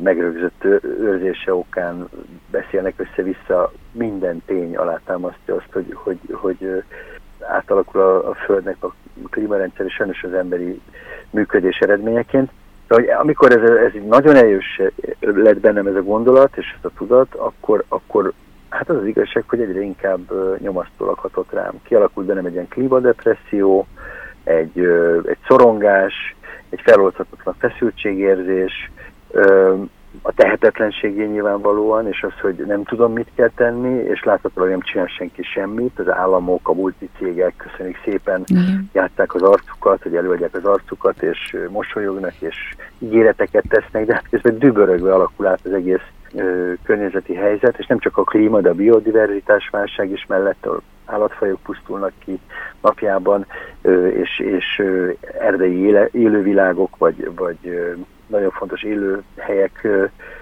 megrögzött 0.03 0.65
őrzése 1.01 1.55
okán 1.55 2.09
beszélnek 2.51 2.95
össze-vissza, 2.97 3.73
minden 3.93 4.43
tény 4.47 4.77
alátámasztja 4.77 5.55
azt, 5.55 5.73
hogy, 5.73 5.93
hogy, 5.93 6.19
hogy 6.33 6.83
átalakul 7.49 8.01
a, 8.01 8.29
a 8.29 8.35
Földnek 8.35 8.77
a 8.81 8.95
klímarendszer, 9.31 9.87
és 9.87 9.95
sajnos 9.95 10.23
az 10.23 10.33
emberi 10.33 10.81
működés 11.31 11.79
eredményeként. 11.79 12.51
De 12.89 12.95
hogy 12.95 13.09
amikor 13.09 13.53
ez, 13.53 13.71
ez 13.71 13.93
nagyon 14.09 14.37
erős 14.37 14.81
lett 15.21 15.61
bennem 15.61 15.87
ez 15.87 15.95
a 15.95 16.03
gondolat, 16.03 16.57
és 16.57 16.75
ez 16.79 16.91
a 16.91 16.97
tudat, 16.97 17.35
akkor, 17.35 17.85
akkor 17.89 18.33
hát 18.69 18.89
az 18.89 18.97
az 18.97 19.07
igazság, 19.07 19.45
hogy 19.47 19.61
egyre 19.61 19.81
inkább 19.81 20.21
nyomasztólag 20.59 21.19
hatott 21.19 21.53
rám. 21.53 21.73
Kialakult 21.83 22.27
bennem 22.27 22.47
egy 22.47 22.53
ilyen 22.53 22.69
klímadepresszió, 22.69 23.87
egy, 24.45 24.79
egy 25.25 25.39
szorongás, 25.47 26.37
egy 26.71 26.81
feloldhatatlan 26.81 27.55
feszültségérzés, 27.59 28.91
a 30.23 30.33
tehetetlenségé 30.33 31.25
nyilvánvalóan, 31.25 32.09
és 32.09 32.23
az, 32.23 32.41
hogy 32.41 32.55
nem 32.67 32.85
tudom, 32.85 33.13
mit 33.13 33.29
kell 33.35 33.51
tenni, 33.55 34.03
és 34.03 34.23
láthatóan 34.25 34.69
nem 34.69 34.81
csinál 34.81 35.07
senki 35.07 35.43
semmit, 35.43 35.99
az 35.99 36.09
államok, 36.09 36.69
a 36.69 36.73
multicégek 36.73 37.55
köszönjük 37.57 38.01
szépen, 38.05 38.45
mm. 38.55 38.79
játszák 38.93 39.35
az 39.35 39.43
arcukat, 39.43 40.03
hogy 40.03 40.17
előadják 40.17 40.55
az 40.55 40.65
arcukat, 40.65 41.23
és 41.23 41.57
mosolyognak, 41.71 42.35
és 42.39 42.75
ígéreteket 42.99 43.65
tesznek, 43.69 44.07
de 44.07 44.15
hát 44.15 44.29
közben 44.31 44.59
dübörögve 44.59 45.15
alakul 45.15 45.47
át 45.47 45.61
az 45.65 45.73
egész 45.73 46.07
ö, 46.35 46.73
környezeti 46.83 47.35
helyzet, 47.35 47.79
és 47.79 47.87
nem 47.87 47.99
csak 47.99 48.17
a 48.17 48.25
klíma, 48.25 48.61
de 48.61 48.69
a 48.69 48.75
biodiverzitás 48.75 49.69
válság 49.69 50.11
is 50.11 50.27
mellett, 50.27 50.69
állatfajok 51.05 51.61
pusztulnak 51.63 52.13
ki 52.25 52.39
napjában, 52.83 53.47
és, 54.23 54.39
és 54.39 54.83
erdei 55.41 55.97
élővilágok, 56.11 56.97
vagy, 56.97 57.31
vagy 57.35 57.97
nagyon 58.27 58.51
fontos 58.51 58.83
élőhelyek 58.83 59.89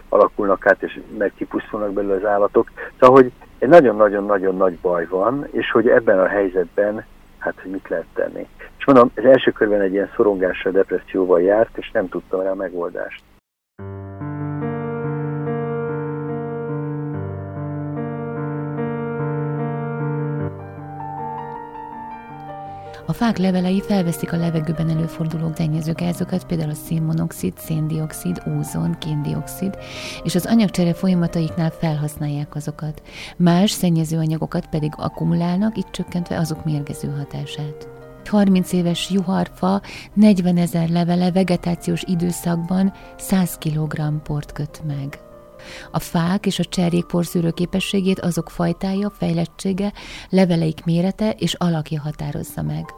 alakulnak 0.08 0.66
át, 0.66 0.82
és 0.82 1.00
meg 1.18 1.32
kipusztulnak 1.36 1.92
belőle 1.92 2.14
az 2.14 2.24
állatok. 2.24 2.70
Szóval, 3.00 3.22
hogy 3.22 3.32
egy 3.58 3.68
nagyon-nagyon-nagyon 3.68 4.56
nagy 4.56 4.78
baj 4.78 5.06
van, 5.06 5.46
és 5.50 5.70
hogy 5.70 5.88
ebben 5.88 6.18
a 6.18 6.26
helyzetben, 6.26 7.04
hát, 7.38 7.54
hogy 7.62 7.70
mit 7.70 7.88
lehet 7.88 8.06
tenni. 8.14 8.46
És 8.78 8.84
mondom, 8.84 9.10
az 9.14 9.24
első 9.24 9.50
körben 9.50 9.80
egy 9.80 9.92
ilyen 9.92 10.10
szorongással, 10.16 10.72
depresszióval 10.72 11.40
járt, 11.40 11.76
és 11.76 11.90
nem 11.90 12.08
tudtam 12.08 12.40
rá 12.40 12.52
megoldást. 12.52 13.22
A 23.12 23.14
fák 23.14 23.38
levelei 23.38 23.80
felveszik 23.80 24.32
a 24.32 24.36
levegőben 24.36 24.90
előforduló 24.90 25.52
gázokat, 25.94 26.46
például 26.46 26.70
a 26.70 26.74
szénmonoxid, 26.74 27.52
széndiokszid, 27.58 28.42
ózon, 28.56 28.98
kéndiokszid, 28.98 29.78
és 30.22 30.34
az 30.34 30.46
anyagcsere 30.46 30.94
folyamataiknál 30.94 31.70
felhasználják 31.70 32.54
azokat. 32.54 33.02
Más 33.36 33.70
szennyező 33.70 34.18
anyagokat 34.18 34.66
pedig 34.66 34.92
akkumulálnak, 34.96 35.78
így 35.78 35.90
csökkentve 35.90 36.38
azok 36.38 36.64
mérgező 36.64 37.08
hatását. 37.08 37.88
30 38.28 38.72
éves 38.72 39.10
juharfa 39.10 39.82
40 40.14 40.56
ezer 40.56 40.88
levele 40.88 41.32
vegetációs 41.32 42.02
időszakban 42.06 42.92
100 43.16 43.58
kg 43.58 44.22
port 44.22 44.52
köt 44.52 44.82
meg. 44.86 45.18
A 45.90 45.98
fák 45.98 46.46
és 46.46 46.58
a 46.58 46.64
cserjék 46.64 47.04
porszűrő 47.04 47.50
képességét 47.50 48.20
azok 48.20 48.50
fajtája, 48.50 49.10
fejlettsége, 49.10 49.92
leveleik 50.28 50.84
mérete 50.84 51.30
és 51.30 51.54
alakja 51.54 52.00
határozza 52.00 52.62
meg. 52.62 52.94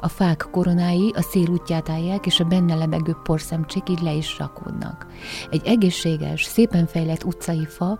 A 0.00 0.08
fák 0.08 0.48
koronái 0.50 1.12
a 1.16 1.22
szél 1.22 1.48
útját 1.48 1.88
állják, 1.88 2.26
és 2.26 2.40
a 2.40 2.44
benne 2.44 2.74
lebegő 2.74 3.16
porszemcsék 3.22 3.88
így 3.88 4.00
le 4.00 4.12
is 4.12 4.38
rakódnak. 4.38 5.06
Egy 5.50 5.66
egészséges, 5.66 6.44
szépen 6.44 6.86
fejlett 6.86 7.24
utcai 7.24 7.66
fa 7.66 7.98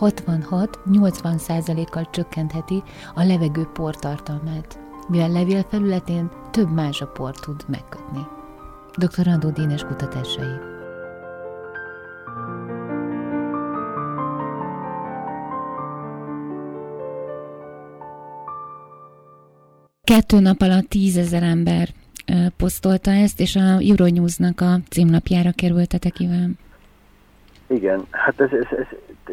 66-80 0.00 1.36
százalékkal 1.36 2.08
csökkentheti 2.10 2.82
a 3.14 3.22
levegő 3.22 3.68
portartalmát, 3.72 4.78
mivel 5.08 5.30
levél 5.30 5.62
felületén 5.68 6.30
több 6.50 6.70
mázsaport 6.70 7.40
tud 7.40 7.64
megkötni. 7.66 8.26
Dr. 8.96 9.28
Andó 9.28 9.50
Dénes 9.50 9.84
kutatásai 9.84 10.77
Kettő 20.08 20.40
nap 20.40 20.60
alatt 20.60 20.88
tízezer 20.88 21.42
ember 21.42 21.88
posztolta 22.56 23.10
ezt, 23.10 23.40
és 23.40 23.56
a 23.56 23.78
Euronews-nak 23.90 24.60
a 24.60 24.78
címlapjára 24.90 25.50
kerültetek, 25.56 26.20
Iván. 26.20 26.58
Igen, 27.66 28.06
hát 28.10 28.40
ez, 28.40 28.48
ez, 28.52 28.78
ez 28.78 28.86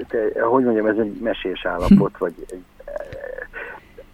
te, 0.07 0.41
hogy 0.41 0.63
mondjam, 0.63 0.85
ez 0.85 0.97
egy 0.97 1.19
mesés 1.21 1.65
állapot, 1.65 2.17
vagy 2.23 2.33
egy, 2.47 2.63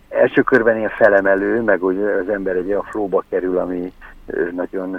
első 0.09 0.41
körben 0.41 0.77
ilyen 0.77 0.89
felemelő, 0.89 1.61
meg 1.61 1.79
hogy 1.79 1.97
az 1.97 2.29
ember 2.29 2.55
egy 2.55 2.67
olyan 2.67 2.83
flóba 2.83 3.23
kerül, 3.29 3.57
ami 3.57 3.93
nagyon 4.55 4.97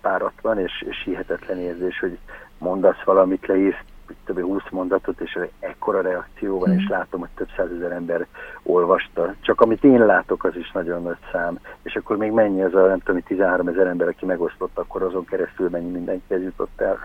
páratlan, 0.00 0.58
és, 0.58 0.84
és 0.88 1.02
hihetetlen 1.04 1.58
érzés, 1.58 1.98
hogy 1.98 2.18
mondasz 2.58 3.02
valamit, 3.04 3.46
leírsz 3.46 3.84
több 4.24 4.40
20 4.40 4.62
mondatot, 4.70 5.20
és 5.20 5.38
ekkora 5.60 6.00
reakció 6.00 6.58
van, 6.58 6.70
mm. 6.70 6.78
és 6.78 6.88
látom, 6.88 7.20
hogy 7.20 7.28
több 7.34 7.48
százezer 7.56 7.92
ember 7.92 8.26
olvasta. 8.62 9.34
Csak 9.40 9.60
amit 9.60 9.84
én 9.84 10.06
látok, 10.06 10.44
az 10.44 10.56
is 10.56 10.70
nagyon 10.70 11.02
nagy 11.02 11.16
szám. 11.32 11.58
És 11.82 11.96
akkor 11.96 12.16
még 12.16 12.30
mennyi 12.30 12.62
az 12.62 12.74
a, 12.74 12.86
nem 12.86 12.98
tudom, 12.98 13.22
13 13.22 13.68
ezer 13.68 13.86
ember, 13.86 14.08
aki 14.08 14.26
megosztott, 14.26 14.78
akkor 14.78 15.02
azon 15.02 15.24
keresztül 15.24 15.68
mennyi 15.68 15.90
mindenkihez 15.90 16.42
jutott 16.42 16.80
el. 16.80 16.98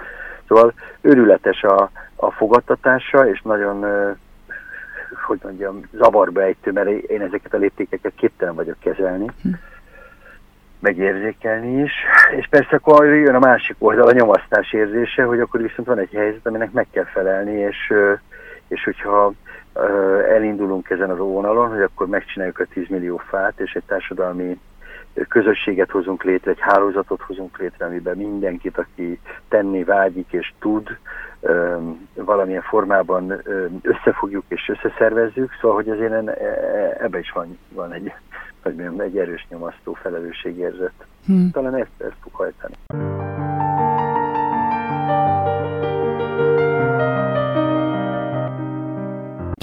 Szóval 0.47 0.73
őrületes 1.01 1.63
a, 1.63 1.89
a 2.15 2.31
fogadtatása, 2.31 3.27
és 3.27 3.41
nagyon 3.41 3.85
hogy 5.27 5.39
mondjam, 5.43 5.81
zavarba 5.91 6.41
ejtő, 6.41 6.71
mert 6.71 6.87
én 6.87 7.21
ezeket 7.21 7.53
a 7.53 7.57
léptékeket 7.57 8.13
képtelen 8.15 8.55
vagyok 8.55 8.79
kezelni. 8.79 9.31
Hm 9.41 9.49
megérzékelni 10.85 11.81
is, 11.81 11.91
és 12.37 12.47
persze 12.49 12.75
akkor 12.75 13.05
jön 13.05 13.35
a 13.35 13.39
másik 13.39 13.75
oldal, 13.79 14.07
a 14.07 14.11
nyomasztás 14.11 14.73
érzése, 14.73 15.23
hogy 15.23 15.39
akkor 15.39 15.61
viszont 15.61 15.87
van 15.87 15.99
egy 15.99 16.13
helyzet, 16.13 16.47
aminek 16.47 16.71
meg 16.71 16.87
kell 16.91 17.05
felelni, 17.05 17.51
és, 17.51 17.93
és 18.67 18.83
hogyha 18.83 19.33
elindulunk 20.29 20.89
ezen 20.89 21.09
a 21.09 21.15
vonalon, 21.15 21.69
hogy 21.69 21.81
akkor 21.81 22.07
megcsináljuk 22.07 22.59
a 22.59 22.65
10 22.73 22.87
millió 22.87 23.17
fát, 23.17 23.59
és 23.59 23.73
egy 23.73 23.83
társadalmi 23.87 24.59
közösséget 25.27 25.91
hozunk 25.91 26.23
létre, 26.23 26.51
egy 26.51 26.59
hálózatot 26.59 27.21
hozunk 27.21 27.57
létre, 27.57 27.85
amiben 27.85 28.17
mindenkit, 28.17 28.77
aki 28.77 29.19
tenni 29.47 29.83
vágyik 29.83 30.31
és 30.31 30.53
tud, 30.59 30.97
valamilyen 32.13 32.61
formában 32.61 33.41
összefogjuk 33.81 34.43
és 34.47 34.69
összeszervezzük, 34.69 35.51
szóval 35.61 35.75
hogy 35.75 35.89
azért 35.89 36.11
e, 36.11 36.31
e, 36.31 36.97
ebbe 36.99 37.19
is 37.19 37.31
van, 37.31 37.57
van 37.69 37.93
egy 37.93 38.13
hogy 38.65 38.75
mondjam, 38.75 38.99
egy 38.99 39.17
erős 39.17 39.47
nyomasztó 39.49 39.93
felelősségérzet. 39.93 40.93
Hmm. 41.25 41.51
Talán 41.51 41.75
ezt, 41.75 41.89
ezt 41.97 42.15
fog 42.21 42.33
hajtani. 42.33 42.73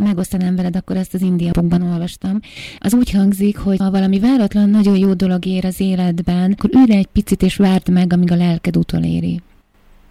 megosztanám 0.05 0.57
veled, 0.57 0.77
akkor 0.77 0.97
ezt 0.97 1.15
az 1.15 1.23
indiapokban 1.23 1.83
olvastam. 1.83 2.39
Az 2.79 2.95
úgy 2.95 3.11
hangzik, 3.11 3.59
hogy 3.59 3.79
ha 3.79 3.91
valami 3.91 4.21
váratlan, 4.21 4.69
nagyon 4.69 4.97
jó 4.97 5.13
dolog 5.15 5.47
ér 5.47 5.65
az 5.65 5.81
életben, 5.81 6.55
akkor 6.57 6.71
ülj 6.73 6.97
egy 6.97 7.09
picit 7.13 7.43
és 7.43 7.57
várd 7.57 7.89
meg, 7.93 8.13
amíg 8.13 8.33
a 8.33 8.37
lelked 8.37 8.77
utoléri. 8.77 9.41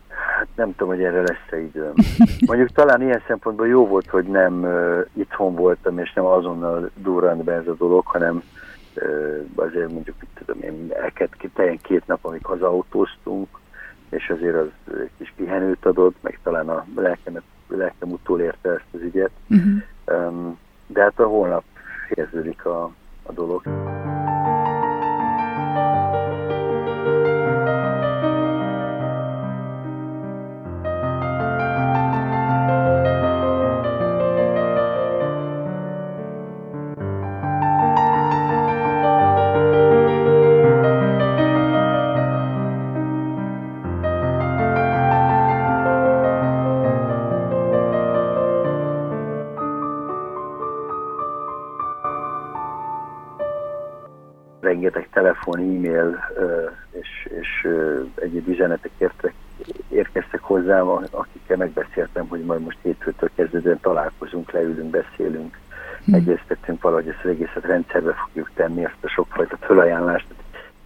Hát 0.08 0.48
nem 0.56 0.76
tudom, 0.76 0.96
hogy 0.96 1.04
erre 1.04 1.22
lesz-e 1.22 1.60
időm. 1.60 1.94
Mondjuk 2.50 2.70
talán 2.72 3.02
ilyen 3.02 3.22
szempontból 3.28 3.68
jó 3.68 3.88
volt, 3.88 4.10
hogy 4.10 4.26
nem 4.26 4.64
uh, 4.64 5.06
itthon 5.14 5.56
voltam, 5.56 6.00
és 6.00 6.14
nem 6.14 6.26
azonnal 6.26 6.90
durrant 6.96 7.44
be 7.44 7.54
ez 7.54 7.68
a 7.68 7.76
dolog, 7.76 8.06
hanem 8.06 8.44
azért 9.56 9.92
mondjuk, 9.92 10.16
mit 10.20 10.30
tudom 10.34 10.62
én, 10.62 10.94
ki, 11.38 11.52
két 11.82 12.08
nap, 12.08 12.26
amíg 12.26 12.46
hazautóztunk, 12.46 13.48
és 14.10 14.30
azért 14.30 14.56
az 14.56 14.68
egy 15.00 15.10
kis 15.18 15.34
pihenőt 15.36 15.86
adott, 15.86 16.16
meg 16.22 16.40
talán 16.44 16.70
a 16.70 16.86
lelkemet, 16.96 17.44
lelkem 17.68 18.12
utolérte 18.12 18.70
ezt 18.70 18.94
az 18.94 19.00
ügyet. 19.02 19.32
Uh-huh. 19.50 20.56
De 20.88 21.02
hát 21.02 21.20
a 21.20 21.28
holnap 21.28 21.64
érződik 22.10 22.66
a, 22.66 22.92
a 23.24 23.32
dolog. 23.32 23.64
Telefon, 56.02 56.20
e-mail 56.38 56.72
és, 56.92 57.30
és 57.42 57.68
egyéb 58.16 58.48
üzenetek 58.48 58.92
értek, 58.98 59.34
érkeztek 59.90 60.42
hozzám, 60.42 60.88
akikkel 61.12 61.58
megbeszéltem, 61.58 62.28
hogy 62.28 62.44
majd 62.44 62.62
most 62.62 62.78
hétfőtől 62.82 63.30
kezdődően 63.36 63.80
találkozunk, 63.82 64.52
leülünk, 64.52 64.90
beszélünk, 64.90 65.58
hmm. 66.06 66.14
egyeztetünk 66.14 66.82
valahogy 66.82 67.08
ezt 67.08 67.24
az 67.24 67.30
egészet 67.30 67.66
rendszerbe 67.66 68.14
fogjuk 68.14 68.52
tenni, 68.56 68.84
ezt 68.84 69.04
a 69.04 69.08
sokfajta 69.08 69.58
fölajánlást, 69.58 70.28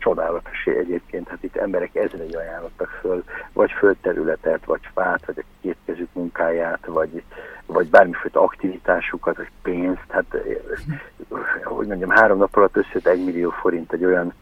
csodálatos 0.05 0.65
egyébként, 0.65 1.27
hát 1.27 1.43
itt 1.43 1.55
emberek 1.55 1.95
ezrei 1.95 2.34
ajánlottak 2.34 2.89
föl, 3.01 3.23
vagy 3.54 3.71
földterületet, 3.71 4.65
vagy 4.65 4.89
fát, 4.93 5.25
vagy 5.25 5.36
a 5.38 5.43
kétkezük 5.62 6.10
munkáját, 6.13 6.86
vagy, 6.86 7.23
vagy 7.65 7.89
bármifajta 7.89 8.41
aktivitásukat, 8.41 9.38
vagy 9.38 9.49
pénzt, 9.62 10.06
hát 10.08 10.25
hogy 11.63 11.88
mondjam, 11.88 12.10
három 12.10 12.38
nap 12.38 12.56
alatt 12.56 12.78
összejött 12.78 13.08
egy 13.08 13.23
millió 13.23 13.49
forint 13.49 13.93
egy 13.93 14.06
olyan 14.06 14.34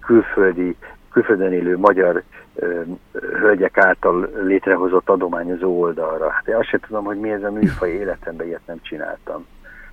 külföldi, 0.00 0.76
külföldön 1.12 1.52
élő 1.52 1.78
magyar 1.78 2.22
ö, 2.54 2.80
hölgyek 3.12 3.78
által 3.78 4.30
létrehozott 4.42 5.08
adományozó 5.08 5.80
oldalra. 5.80 6.28
Hát 6.28 6.48
én 6.48 6.54
azt 6.54 6.68
sem 6.68 6.80
tudom, 6.80 7.04
hogy 7.04 7.18
mi 7.20 7.30
ez 7.30 7.42
a 7.42 7.50
műfaj 7.50 7.90
életemben 7.90 8.46
ilyet 8.46 8.66
nem 8.66 8.78
csináltam. 8.82 9.46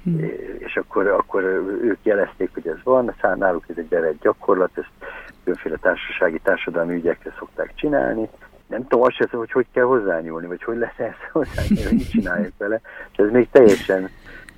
Hmm. 0.04 0.20
És 0.58 0.76
akkor, 0.76 1.08
akkor 1.08 1.44
ők 1.84 1.98
jelezték, 2.04 2.50
hogy 2.54 2.68
ez 2.68 2.78
van, 2.84 3.14
náluk 3.38 3.66
ez 3.68 3.78
egy 3.78 3.88
bevett 3.88 4.22
gyakorlat, 4.22 4.72
ezt 4.74 5.12
különféle 5.44 5.76
társasági, 5.76 6.40
társadalmi 6.44 6.96
ügyekre 6.96 7.34
szokták 7.38 7.74
csinálni. 7.76 8.30
Nem 8.68 8.88
tudom 8.88 9.02
azt 9.02 9.16
sem, 9.16 9.28
hogy 9.32 9.52
hogy 9.52 9.66
kell 9.74 9.84
hozzányúlni, 9.84 10.48
vagy 10.48 10.64
hogy 10.64 10.78
lesz 10.78 11.00
ez 11.00 11.14
hozzányúlni, 11.32 11.84
hogy 11.84 11.98
mit 11.98 12.10
csinálják 12.10 12.54
vele. 12.58 12.82
Ez 13.16 13.32
még 13.32 13.50
teljesen, 13.52 14.10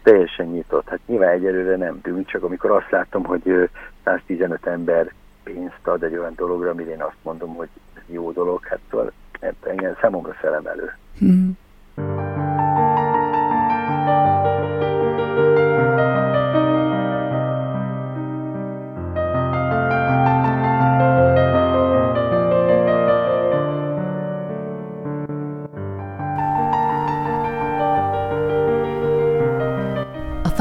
teljesen 0.03 0.45
nyitott. 0.45 0.89
Hát 0.89 0.99
nyilván 1.06 1.29
egyelőre 1.29 1.75
nem 1.75 2.01
tűnt, 2.01 2.27
csak 2.27 2.43
amikor 2.43 2.71
azt 2.71 2.91
látom, 2.91 3.23
hogy 3.23 3.69
115 4.03 4.65
ember 4.65 5.12
pénzt 5.43 5.88
ad 5.88 6.03
egy 6.03 6.17
olyan 6.17 6.34
dologra, 6.36 6.69
amire 6.69 6.91
én 6.91 7.01
azt 7.01 7.17
mondom, 7.21 7.56
hogy 7.56 7.69
ez 7.93 8.01
jó 8.06 8.32
dolog, 8.32 8.65
hát 8.65 8.79
szóval 8.89 9.12
engem 9.63 9.97
számomra 10.01 10.34
felemelő. 10.34 10.97
Hmm. 11.17 11.58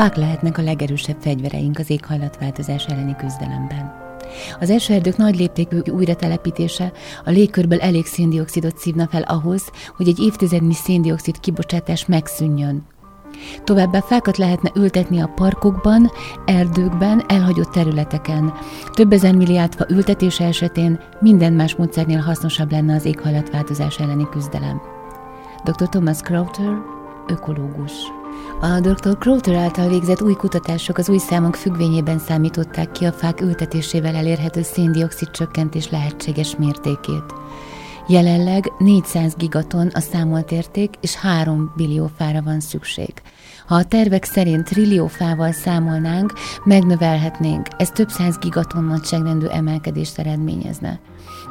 fák 0.02 0.16
lehetnek 0.16 0.58
a 0.58 0.62
legerősebb 0.62 1.16
fegyvereink 1.20 1.78
az 1.78 1.90
éghajlatváltozás 1.90 2.86
elleni 2.86 3.16
küzdelemben. 3.16 4.11
Az 4.60 4.70
esőerdők 4.70 5.16
nagy 5.16 5.36
léptékű 5.36 5.78
újratelepítése 5.90 6.92
a 7.24 7.30
légkörből 7.30 7.80
elég 7.80 8.06
széndiokszidot 8.06 8.78
szívna 8.78 9.06
fel 9.08 9.22
ahhoz, 9.22 9.70
hogy 9.96 10.08
egy 10.08 10.20
évtizednyi 10.20 10.74
széndiokszid 10.74 11.40
kibocsátás 11.40 12.06
megszűnjön. 12.06 12.86
Továbbá 13.64 14.00
fákat 14.00 14.36
lehetne 14.36 14.70
ültetni 14.74 15.20
a 15.20 15.32
parkokban, 15.34 16.10
erdőkben, 16.44 17.24
elhagyott 17.28 17.70
területeken. 17.72 18.52
Több 18.92 19.12
ezer 19.12 19.34
milliárd 19.34 19.74
fa 19.74 19.86
ültetése 19.88 20.44
esetén 20.44 21.00
minden 21.20 21.52
más 21.52 21.74
módszernél 21.74 22.18
hasznosabb 22.18 22.70
lenne 22.70 22.94
az 22.94 23.04
éghajlatváltozás 23.04 23.98
elleni 23.98 24.28
küzdelem. 24.30 24.80
Dr. 25.64 25.88
Thomas 25.88 26.20
Crowther, 26.20 26.72
ökológus. 27.26 27.92
A 28.60 28.80
Dr. 28.80 29.18
Crowther 29.18 29.54
által 29.54 29.88
végzett 29.88 30.22
új 30.22 30.34
kutatások 30.34 30.98
az 30.98 31.08
új 31.08 31.18
számok 31.18 31.56
függvényében 31.56 32.18
számították 32.18 32.92
ki 32.92 33.04
a 33.04 33.12
fák 33.12 33.40
ültetésével 33.40 34.14
elérhető 34.14 34.62
széndiokszid 34.62 35.30
csökkentés 35.30 35.90
lehetséges 35.90 36.56
mértékét. 36.56 37.24
Jelenleg 38.06 38.72
400 38.78 39.34
gigaton 39.36 39.90
a 39.94 40.00
számolt 40.00 40.50
érték, 40.50 40.94
és 41.00 41.14
3 41.14 41.72
billió 41.76 42.10
fára 42.16 42.42
van 42.42 42.60
szükség. 42.60 43.12
Ha 43.66 43.74
a 43.74 43.84
tervek 43.84 44.24
szerint 44.24 44.64
trillió 44.64 45.06
fával 45.06 45.52
számolnánk, 45.52 46.32
megnövelhetnénk, 46.64 47.66
ez 47.76 47.90
több 47.90 48.08
száz 48.08 48.38
gigaton 48.38 48.84
nagyságrendű 48.84 49.46
emelkedést 49.46 50.18
eredményezne. 50.18 51.00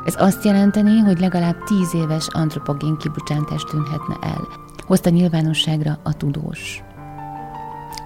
Ez 0.06 0.16
azt 0.18 0.46
jelenteni, 0.46 0.98
hogy 1.00 1.20
legalább 1.20 1.64
10 1.64 1.94
éves 1.94 2.28
antropogén 2.28 2.98
kibocsátás 2.98 3.64
tűnhetne 3.64 4.18
el, 4.22 4.48
hozta 4.92 5.10
nyilvánosságra 5.10 6.00
a 6.04 6.14
tudós. 6.14 6.84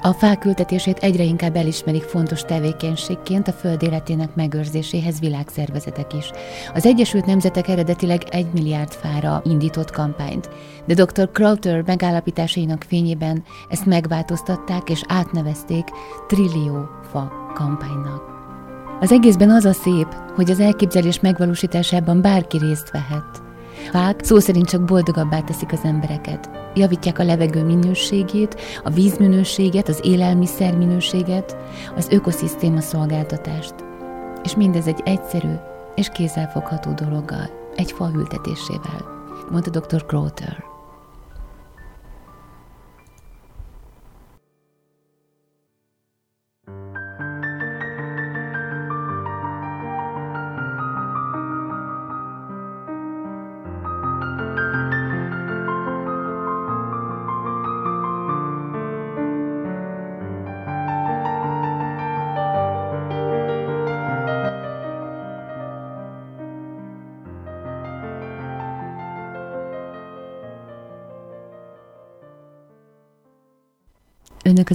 A 0.02 0.12
fák 0.12 0.46
ültetését 0.46 0.98
egyre 0.98 1.24
inkább 1.24 1.56
elismerik 1.56 2.02
fontos 2.02 2.42
tevékenységként 2.42 3.48
a 3.48 3.52
föld 3.52 3.84
életének 3.84 4.36
megőrzéséhez 4.36 5.20
világszervezetek 5.20 6.14
is. 6.14 6.30
Az 6.74 6.86
Egyesült 6.86 7.26
Nemzetek 7.26 7.68
eredetileg 7.68 8.22
egy 8.30 8.46
milliárd 8.54 8.92
fára 8.92 9.42
indított 9.46 9.92
kampányt, 9.92 10.50
de 10.86 10.94
dr. 10.94 11.32
Crowther 11.32 11.84
megállapításainak 11.86 12.86
fényében 12.88 13.44
ezt 13.70 13.86
megváltoztatták 13.86 14.90
és 14.90 15.02
átnevezték 15.08 15.88
trillió 16.28 16.88
fa 17.12 17.52
kampánynak. 17.54 18.22
Az 19.00 19.12
egészben 19.12 19.50
az 19.50 19.66
a 19.66 19.74
szép, 19.74 20.08
hogy 20.36 20.52
az 20.52 20.60
elképzelés 20.60 21.20
megvalósításában 21.20 22.22
bárki 22.22 22.58
részt 22.58 22.92
vehet. 22.92 23.44
Fák 23.92 24.24
szó 24.24 24.40
szerint 24.40 24.70
csak 24.70 24.86
boldogabbá 24.86 25.42
teszik 25.42 25.72
az 25.72 25.84
embereket. 25.84 26.50
Javítják 26.74 27.20
a 27.20 27.24
levegő 27.24 27.64
minőségét, 27.64 28.56
a 28.84 28.90
vízminőséget, 28.90 29.88
az 29.88 30.00
élelmiszer 30.04 30.78
minőséget, 30.78 31.58
az 31.96 32.08
ökoszisztéma 32.10 32.82
szolgáltatást. 32.82 33.74
És 34.44 34.56
mindez 34.56 34.88
egy 34.88 35.02
egyszerű 35.06 35.54
és 35.96 36.10
kézzelfogható 36.10 36.92
dologgal, 36.92 37.50
egy 37.76 37.92
fa 37.92 38.12
ültetésével, 38.16 39.06
mondta 39.52 39.80
dr. 39.80 40.06
Crowther. 40.06 40.75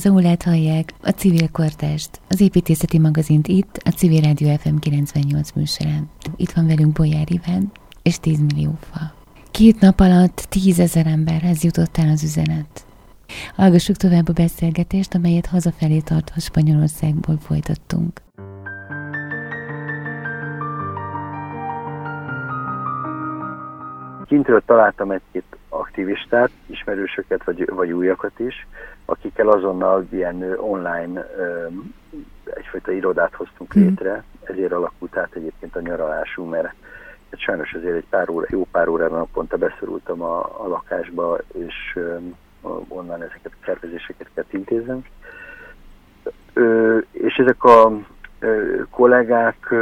Az 0.00 0.06
aulát 0.06 0.42
hallják, 0.42 0.94
a 1.02 1.10
civil 1.10 1.48
kortást, 1.48 2.20
az 2.28 2.40
építészeti 2.40 2.98
magazint 2.98 3.48
itt, 3.48 3.80
a 3.84 3.90
Civil 3.90 4.20
Rádió 4.20 4.56
FM 4.56 4.76
98 4.76 5.52
műsorán. 5.52 6.10
Itt 6.36 6.50
van 6.50 6.66
velünk 6.66 6.92
Bolyár 6.92 7.26
Iván, 7.30 7.72
és 8.02 8.18
10 8.18 8.38
millió 8.38 8.78
fa. 8.90 9.12
Két 9.50 9.80
nap 9.80 10.00
alatt 10.00 10.46
tízezer 10.48 11.06
emberhez 11.06 11.62
jutott 11.62 11.96
el 11.96 12.08
az 12.08 12.22
üzenet. 12.22 12.86
Hallgassuk 13.56 13.96
tovább 13.96 14.28
a 14.28 14.32
beszélgetést, 14.32 15.14
amelyet 15.14 15.46
hazafelé 15.46 15.98
tartva 15.98 16.40
Spanyolországból 16.40 17.38
folytattunk. 17.40 18.22
Kintről 24.30 24.62
találtam 24.66 25.10
egy-két 25.10 25.56
aktivistát, 25.68 26.50
ismerősöket 26.66 27.44
vagy, 27.44 27.70
vagy 27.70 27.92
újakat 27.92 28.38
is, 28.38 28.66
akikkel 29.04 29.48
azonnal 29.48 30.06
ilyen 30.10 30.42
online 30.56 31.26
egyfajta 32.44 32.92
irodát 32.92 33.34
hoztunk 33.34 33.72
hmm. 33.72 33.82
létre, 33.82 34.24
ezért 34.42 34.72
alakult 34.72 35.16
át 35.16 35.34
egyébként 35.34 35.76
a 35.76 35.80
nyaralásunk, 35.80 36.50
mert 36.50 36.66
hát 37.30 37.40
sajnos 37.40 37.72
azért 37.72 37.96
egy 37.96 38.06
pár 38.10 38.30
óra, 38.30 38.46
jó 38.50 38.66
pár 38.70 38.88
órára 38.88 39.16
naponta 39.16 39.56
beszorultam 39.56 40.22
a, 40.22 40.64
a 40.64 40.68
lakásba, 40.68 41.38
és 41.52 41.98
onnan 42.88 43.22
ezeket 43.22 43.52
a 43.52 43.64
szervezéseket 43.64 44.30
kell 44.34 44.44
intéznem. 44.50 45.04
És 47.10 47.34
ezek 47.34 47.64
a 47.64 47.92
kollégák 48.90 49.74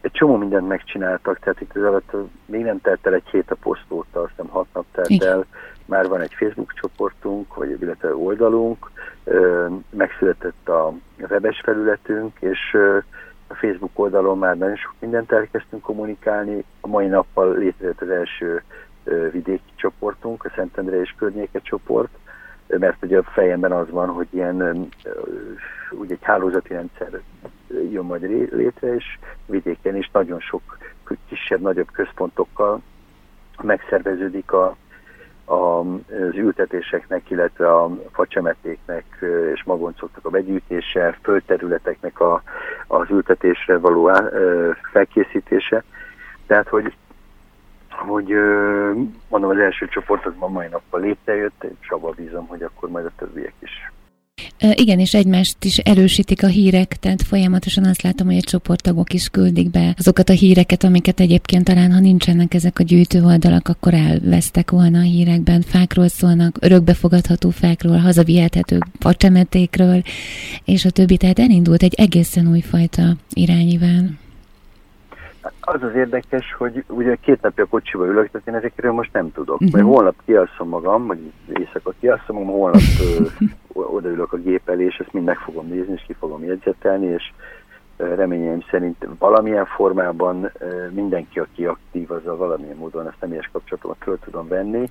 egy 0.00 0.12
csomó 0.12 0.36
mindent 0.36 0.68
megcsináltak, 0.68 1.38
tehát 1.38 1.60
itt 1.60 1.76
az 1.76 1.82
alatt 1.82 2.12
még 2.46 2.62
nem 2.64 2.80
telt 2.80 3.06
el 3.06 3.14
egy 3.14 3.28
hét 3.30 3.50
a 3.50 3.54
posztóta, 3.54 4.20
azt 4.20 4.30
hiszem 4.30 4.48
hat 4.48 4.66
nap 4.72 4.84
telt 4.92 5.22
el, 5.22 5.44
már 5.86 6.08
van 6.08 6.20
egy 6.20 6.34
Facebook 6.34 6.72
csoportunk, 6.72 7.54
vagy 7.54 7.80
illetve 7.80 8.14
oldalunk, 8.14 8.90
megszületett 9.90 10.68
a 10.68 10.92
webes 11.30 11.60
felületünk, 11.64 12.36
és 12.40 12.76
a 13.46 13.54
Facebook 13.54 13.98
oldalon 13.98 14.38
már 14.38 14.56
nagyon 14.56 14.76
sok 14.76 14.94
mindent 14.98 15.32
elkezdtünk 15.32 15.82
kommunikálni. 15.82 16.64
A 16.80 16.86
mai 16.86 17.06
nappal 17.06 17.56
létrejött 17.56 18.00
az 18.00 18.10
első 18.10 18.62
vidéki 19.30 19.72
csoportunk, 19.74 20.44
a 20.44 20.52
Szentendre 20.54 21.00
és 21.00 21.14
környéke 21.18 21.58
csoport, 21.58 22.10
mert 22.66 23.04
ugye 23.04 23.18
a 23.18 23.22
fejemben 23.22 23.72
az 23.72 23.90
van, 23.90 24.08
hogy 24.08 24.26
ilyen 24.30 24.88
úgy 25.90 26.10
egy 26.10 26.22
hálózati 26.22 26.72
rendszer 26.72 27.20
jön 27.90 28.04
majd 28.04 28.52
létre, 28.52 28.94
és 28.94 29.18
vidéken 29.46 29.96
is 29.96 30.10
nagyon 30.12 30.40
sok 30.40 30.78
kisebb-nagyobb 31.28 31.90
központokkal 31.92 32.82
megszerveződik 33.62 34.52
a, 34.52 34.76
a, 35.44 35.54
az 35.54 36.34
ültetéseknek, 36.34 37.30
illetve 37.30 37.74
a 37.74 37.90
facsemetéknek 38.12 39.04
és 39.54 39.64
magoncoknak 39.64 40.24
a 40.24 40.30
begyűjtése, 40.30 41.18
földterületeknek 41.22 42.20
a, 42.20 42.42
az 42.86 43.10
ültetésre 43.10 43.78
való 43.78 44.08
á, 44.08 44.28
felkészítése. 44.92 45.82
Tehát, 46.46 46.68
hogy, 46.68 46.94
hogy 47.90 48.28
mondom, 49.28 49.50
az 49.50 49.58
első 49.58 49.86
csoport 49.86 50.26
az 50.26 50.32
ma 50.38 50.48
mai 50.48 50.66
nappal 50.66 51.00
létrejött, 51.00 51.64
és 51.80 51.90
abban 51.90 52.14
bízom, 52.16 52.46
hogy 52.46 52.62
akkor 52.62 52.88
majd 52.88 53.04
a 53.04 53.10
többiek 53.16 53.54
is 53.58 53.90
igen, 54.60 54.98
és 54.98 55.14
egymást 55.14 55.64
is 55.64 55.78
erősítik 55.78 56.42
a 56.42 56.46
hírek, 56.46 56.88
tehát 56.88 57.22
folyamatosan 57.22 57.84
azt 57.84 58.02
látom, 58.02 58.26
hogy 58.26 58.36
a 58.36 58.50
csoporttagok 58.50 59.12
is 59.12 59.28
küldik 59.28 59.70
be 59.70 59.94
azokat 59.98 60.28
a 60.28 60.32
híreket, 60.32 60.84
amiket 60.84 61.20
egyébként 61.20 61.64
talán, 61.64 61.92
ha 61.92 62.00
nincsenek 62.00 62.54
ezek 62.54 62.78
a 62.78 62.82
gyűjtő 62.82 63.22
oldalak, 63.22 63.68
akkor 63.68 63.94
elvesztek 63.94 64.70
volna 64.70 64.98
a 64.98 65.02
hírekben. 65.02 65.60
Fákról 65.60 66.08
szólnak, 66.08 66.56
örökbefogadható 66.60 67.50
fákról, 67.50 67.96
hazavihethető 67.96 68.78
facsemetékről, 68.98 70.02
és 70.64 70.84
a 70.84 70.90
többi. 70.90 71.16
Tehát 71.16 71.38
elindult 71.38 71.82
egy 71.82 71.94
egészen 71.94 72.48
újfajta 72.48 73.02
irányíván. 73.32 74.18
Az 75.60 75.82
az 75.82 75.94
érdekes, 75.94 76.54
hogy 76.58 76.84
ugye 76.88 77.16
két 77.20 77.42
napja 77.42 77.66
kocsiba 77.66 78.06
ülök, 78.06 78.30
tehát 78.30 78.46
én 78.46 78.54
ezekről 78.54 78.92
most 78.92 79.12
nem 79.12 79.32
tudok. 79.32 79.60
Mert 79.72 79.84
holnap 79.84 80.14
kiasszom 80.24 80.68
magam, 80.68 81.06
vagy 81.06 81.32
éjszaka 81.58 81.92
kiasszom 82.00 82.36
magam, 82.36 82.54
holnap 82.54 82.80
odaülök 83.86 84.32
a 84.32 84.36
gép 84.36 84.68
elé, 84.68 84.84
és 84.84 84.96
ezt 84.98 85.12
mind 85.12 85.26
meg 85.26 85.38
fogom 85.38 85.68
nézni, 85.68 85.92
és 85.92 86.02
ki 86.06 86.12
fogom 86.12 86.44
jegyzetelni, 86.44 87.06
és 87.06 87.32
reményeim 87.96 88.62
szerint 88.70 89.06
valamilyen 89.18 89.66
formában 89.66 90.50
mindenki, 90.90 91.38
aki 91.38 91.66
aktív, 91.66 92.10
azzal 92.10 92.36
valamilyen 92.36 92.76
módon 92.76 93.06
a 93.06 93.14
személyes 93.20 93.48
kapcsolatomat 93.52 93.96
föl 94.00 94.18
tudom 94.18 94.48
venni, 94.48 94.90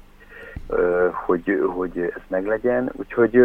hogy, 1.25 1.62
hogy 1.75 1.97
ez 1.97 2.21
meglegyen. 2.28 2.91
Úgyhogy 2.95 3.41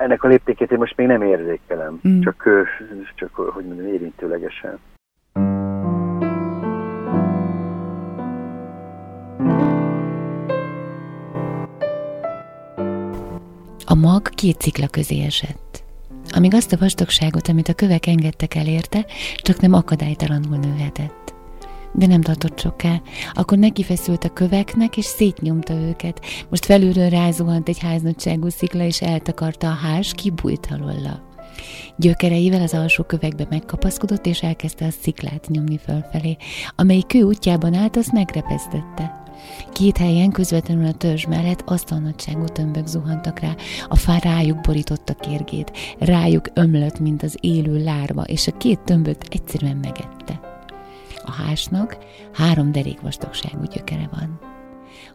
ennek 0.00 0.22
a 0.22 0.28
léptékét 0.28 0.70
én 0.70 0.78
most 0.78 0.96
még 0.96 1.06
nem 1.06 1.22
érzékelem, 1.22 2.00
mm. 2.08 2.20
csak, 2.20 2.48
csak 3.14 3.34
hogy 3.34 3.64
mondjam, 3.64 3.86
érintőlegesen. 3.86 4.78
A 13.88 13.94
mag 13.94 14.28
két 14.28 14.60
cikla 14.60 14.86
közé 14.86 15.22
esett. 15.22 15.84
Amíg 16.28 16.54
azt 16.54 16.72
a 16.72 16.78
vastagságot, 16.78 17.48
amit 17.48 17.68
a 17.68 17.74
kövek 17.74 18.06
engedtek 18.06 18.54
elérte, 18.54 19.06
csak 19.36 19.60
nem 19.60 19.72
akadálytalanul 19.72 20.56
nőhetett. 20.56 21.34
De 21.92 22.06
nem 22.06 22.20
tartott 22.20 22.60
soká, 22.60 23.00
akkor 23.34 23.58
nekifeszült 23.58 24.24
a 24.24 24.32
köveknek, 24.32 24.96
és 24.96 25.04
szétnyomta 25.04 25.74
őket. 25.74 26.20
Most 26.48 26.64
felülről 26.64 27.08
rázuhant 27.08 27.68
egy 27.68 27.78
háznagyságú 27.78 28.48
szikla, 28.48 28.84
és 28.84 29.00
eltakarta 29.00 29.68
a 29.68 29.74
ház, 29.74 30.10
kibújt 30.10 30.68
alóla. 30.70 31.22
Gyökereivel 31.96 32.62
az 32.62 32.74
alsó 32.74 33.02
kövekbe 33.02 33.46
megkapaszkodott, 33.50 34.26
és 34.26 34.42
elkezdte 34.42 34.86
a 34.86 34.90
sziklát 35.02 35.48
nyomni 35.48 35.78
fölfelé, 35.78 36.36
amely 36.76 37.02
kő 37.06 37.22
útjában 37.22 37.74
állt, 37.74 37.96
azt 37.96 38.12
megrepesztette. 38.12 39.25
Két 39.72 39.96
helyen 39.96 40.30
közvetlenül 40.30 40.86
a 40.86 40.92
törzs 40.92 41.24
mellett 41.24 41.62
asztalnagyságú 41.66 42.44
tömbök 42.44 42.86
zuhantak 42.86 43.38
rá, 43.38 43.54
a 43.88 43.96
fá 43.96 44.18
rájuk 44.18 44.60
borította 44.60 45.14
kérgét, 45.14 45.72
rájuk 45.98 46.48
ömlött, 46.54 46.98
mint 46.98 47.22
az 47.22 47.36
élő 47.40 47.84
lárva, 47.84 48.22
és 48.22 48.46
a 48.46 48.56
két 48.56 48.80
tömböt 48.80 49.26
egyszerűen 49.30 49.76
megette. 49.76 50.40
A 51.24 51.30
hásnak 51.30 51.98
három 52.32 52.72
derék 52.72 53.00
vastagságú 53.00 53.62
gyökere 53.62 54.08
van. 54.12 54.40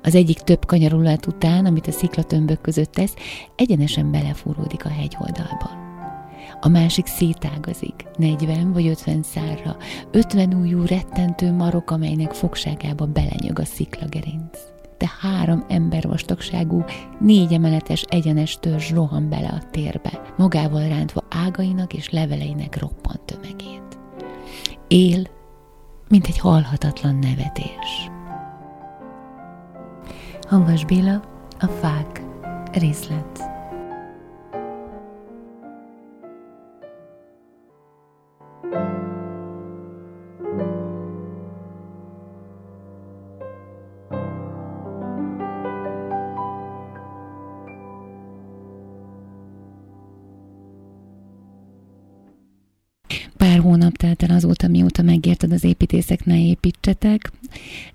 Az 0.04 0.16
egyik 0.16 0.38
több 0.38 0.66
kanyarulat 0.66 1.26
után, 1.26 1.66
amit 1.66 1.88
a 1.88 1.92
sziklatömbök 1.92 2.62
között 2.62 2.92
tesz, 2.92 3.14
egyenesen 3.56 4.12
belefúródik 4.12 4.86
a 4.86 4.90
hegyoldalba 4.90 5.91
a 6.62 6.68
másik 6.68 7.06
szétágazik, 7.06 8.06
40 8.18 8.74
vagy 8.74 8.88
50 8.88 9.24
szárra, 9.24 9.78
50 10.12 10.54
újú 10.54 10.86
rettentő 10.86 11.52
marok, 11.52 11.92
amelynek 11.92 12.34
fogságába 12.34 13.06
belenyög 13.06 13.60
a 13.60 13.66
sziklagerinc. 13.66 14.58
De 14.98 15.12
három 15.20 15.66
ember 15.68 16.08
vastagságú, 16.08 16.84
négy 17.20 17.54
emeletes 17.54 18.02
egyenes 18.02 18.58
törzs 18.60 18.92
rohan 18.92 19.30
bele 19.30 19.48
a 19.48 19.70
térbe, 19.72 20.22
magával 20.38 20.88
rántva 20.88 21.24
ágainak 21.30 21.94
és 21.94 22.10
leveleinek 22.10 22.80
roppant 22.80 23.22
tömegét. 23.22 24.00
Él, 24.88 25.28
mint 26.08 26.28
egy 26.28 26.40
halhatatlan 26.40 27.16
nevetés. 27.16 28.10
Hanvas 30.48 30.86
Béla, 30.86 31.22
a 31.60 31.68
fák, 31.68 32.24
részlet. 32.72 33.51
Mióta 55.02 55.04
megérted 55.04 55.52
az 55.52 55.64
építészek 55.64 56.26
ne 56.26 56.38
építsetek. 56.38 57.22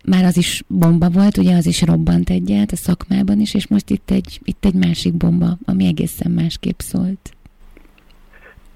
Már 0.04 0.24
az 0.24 0.36
is 0.36 0.62
bomba 0.68 1.08
volt, 1.10 1.36
ugye 1.36 1.56
az 1.56 1.66
is 1.66 1.82
robbant 1.82 2.30
egyet 2.30 2.70
a 2.70 2.76
szakmában 2.76 3.40
is, 3.40 3.54
és 3.54 3.68
most 3.68 3.90
itt 3.90 4.10
egy, 4.10 4.40
itt 4.44 4.64
egy 4.64 4.74
másik 4.74 5.14
bomba, 5.14 5.46
ami 5.66 5.86
egészen 5.86 6.30
másképp 6.30 6.78
szólt. 6.78 7.30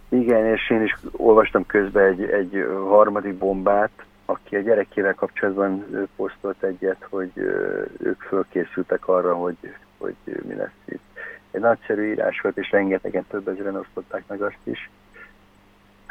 Igen, 0.08 0.46
és 0.46 0.70
én 0.70 0.82
is 0.82 0.96
olvastam 1.12 1.66
közben 1.66 2.04
egy, 2.04 2.22
egy 2.22 2.64
harmadik 2.88 3.34
bombát, 3.34 3.90
aki 4.24 4.56
a 4.56 4.60
gyerekével 4.60 5.14
kapcsolatban 5.14 5.84
posztolt 6.16 6.62
egyet, 6.62 7.06
hogy 7.10 7.30
ők 7.98 8.20
fölkészültek 8.28 9.08
arra, 9.08 9.34
hogy, 9.34 9.56
hogy 9.98 10.14
mi 10.48 10.54
lesz 10.54 10.82
itt. 10.84 11.02
Egy 11.50 11.60
nagyszerű 11.60 12.10
írás 12.10 12.40
volt, 12.40 12.56
és 12.56 12.70
rengetegen 12.70 13.24
több 13.28 13.48
ezeren 13.48 13.76
osztották 13.76 14.22
meg 14.26 14.42
azt 14.42 14.64
is. 14.64 14.90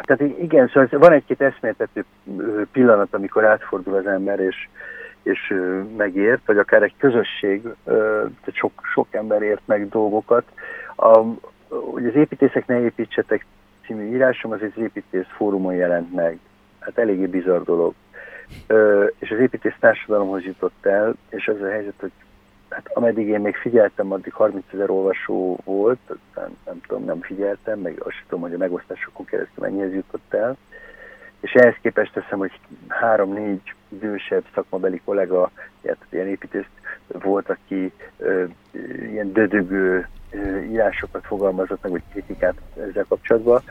Tehát 0.03 0.33
igen, 0.41 0.67
szóval 0.67 0.99
van 0.99 1.11
egy-két 1.11 1.41
eszméltető 1.41 2.05
pillanat, 2.71 3.13
amikor 3.13 3.45
átfordul 3.45 3.95
az 3.95 4.05
ember, 4.05 4.39
és, 4.39 4.67
és 5.23 5.53
megért, 5.97 6.41
vagy 6.45 6.57
akár 6.57 6.83
egy 6.83 6.93
közösség, 6.97 7.61
tehát 7.83 8.53
sok, 8.53 8.71
sok 8.93 9.07
ember 9.11 9.41
ért 9.41 9.61
meg 9.65 9.89
dolgokat. 9.89 10.43
A, 10.95 11.23
hogy 11.67 12.05
az 12.05 12.15
építészek 12.15 12.67
ne 12.67 12.79
építsetek 12.79 13.45
című 13.85 14.13
írásom, 14.13 14.51
az 14.51 14.61
egy 14.61 14.77
építész 14.77 15.27
fórumon 15.35 15.73
jelent 15.73 16.13
meg. 16.13 16.39
Hát 16.79 16.97
eléggé 16.97 17.25
bizarr 17.25 17.61
dolog. 17.63 17.93
És 19.19 19.31
az 19.31 19.39
építész 19.39 19.75
társadalomhoz 19.79 20.43
jutott 20.43 20.85
el, 20.85 21.15
és 21.29 21.47
az 21.47 21.61
a 21.61 21.69
helyzet, 21.69 21.93
hogy 21.99 22.11
hát 22.69 22.89
ameddig 22.93 23.27
én 23.27 23.39
még 23.39 23.55
figyeltem, 23.55 24.11
addig 24.11 24.33
30 24.33 24.63
ezer 24.73 24.89
olvasó 24.89 25.57
volt, 25.63 25.99
nem, 26.35 26.57
nem 26.65 26.81
tudom, 26.87 27.05
nem 27.05 27.21
figyeltem, 27.21 27.79
meg 27.79 28.01
azt 28.03 28.23
tudom, 28.27 28.41
hogy 28.41 28.53
a 28.53 28.57
megosztásokon 28.57 29.25
keresztül 29.25 29.63
mennyihez 29.63 29.93
jutott 29.93 30.33
el. 30.33 30.57
És 31.39 31.51
ehhez 31.51 31.75
képest 31.81 32.13
teszem, 32.13 32.37
hogy 32.37 32.59
három-négy 32.87 33.73
idősebb 33.89 34.43
szakmabeli 34.53 35.01
kollega, 35.05 35.51
ilyen 36.09 36.27
építész 36.27 36.65
volt, 37.07 37.49
aki 37.49 37.91
ö, 38.17 38.43
ilyen 39.09 39.33
dödögő 39.33 40.07
írásokat 40.69 41.25
fogalmazott 41.25 41.81
meg, 41.81 41.91
vagy 41.91 42.03
kritikát 42.11 42.55
ezzel 42.89 43.05
kapcsolatban, 43.09 43.61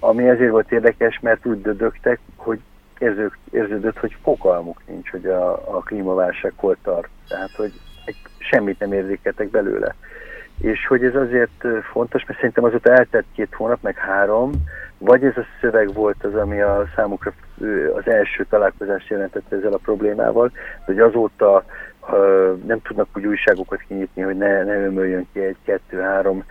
ami 0.00 0.28
ezért 0.28 0.50
volt 0.50 0.72
érdekes, 0.72 1.18
mert 1.20 1.46
úgy 1.46 1.60
dödögtek, 1.60 2.18
hogy 2.36 2.60
érzők, 2.98 3.38
érződött, 3.50 3.98
hogy 3.98 4.16
fogalmuk 4.22 4.80
nincs, 4.86 5.10
hogy 5.10 5.26
a, 5.26 5.76
a 5.76 5.82
klímaválság 5.82 6.52
hol 6.56 6.76
tart. 6.82 7.08
Tehát, 7.28 7.50
hogy 7.50 7.72
semmit 8.50 8.78
nem 8.78 8.92
érzékeltek 8.92 9.50
belőle. 9.50 9.94
És 10.60 10.86
hogy 10.86 11.04
ez 11.04 11.14
azért 11.14 11.64
fontos, 11.92 12.24
mert 12.24 12.38
szerintem 12.38 12.64
azóta 12.64 12.92
eltelt 12.92 13.24
két 13.34 13.54
hónap, 13.54 13.82
meg 13.82 13.96
három, 13.96 14.50
vagy 14.98 15.24
ez 15.24 15.36
a 15.36 15.44
szöveg 15.60 15.92
volt 15.92 16.24
az, 16.24 16.34
ami 16.34 16.60
a 16.60 16.88
számukra 16.94 17.32
az 17.96 18.08
első 18.08 18.46
találkozást 18.48 19.08
jelentette 19.08 19.56
ezzel 19.56 19.72
a 19.72 19.78
problémával, 19.82 20.50
hogy 20.84 21.00
azóta 21.00 21.64
nem 22.66 22.82
tudnak 22.82 23.08
úgy 23.16 23.26
újságokat 23.26 23.80
kinyitni, 23.88 24.22
hogy 24.22 24.36
ne, 24.36 24.62
ne 24.64 24.84
ömöljön 24.84 25.28
ki 25.32 25.40
egy, 25.40 25.56
kettő, 25.64 26.00
három 26.00 26.44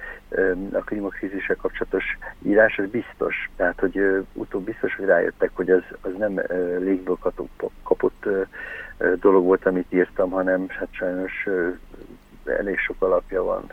a 0.71 0.79
klímakrízissel 0.79 1.55
kapcsolatos 1.55 2.17
írás, 2.41 2.77
az 2.77 2.85
biztos. 2.89 3.49
Tehát, 3.55 3.79
hogy 3.79 4.25
utóbb 4.33 4.63
biztos, 4.63 4.95
hogy 4.95 5.05
rájöttek, 5.05 5.51
hogy 5.53 5.69
az, 5.69 5.83
az 6.01 6.11
nem 6.17 6.41
légből 6.79 7.17
kapott 7.83 8.25
dolog 9.19 9.43
volt, 9.43 9.65
amit 9.65 9.93
írtam, 9.93 10.29
hanem 10.29 10.65
hát 10.69 10.87
sajnos 10.91 11.47
elég 12.45 12.77
sok 12.77 12.95
alapja 12.99 13.43
van. 13.43 13.63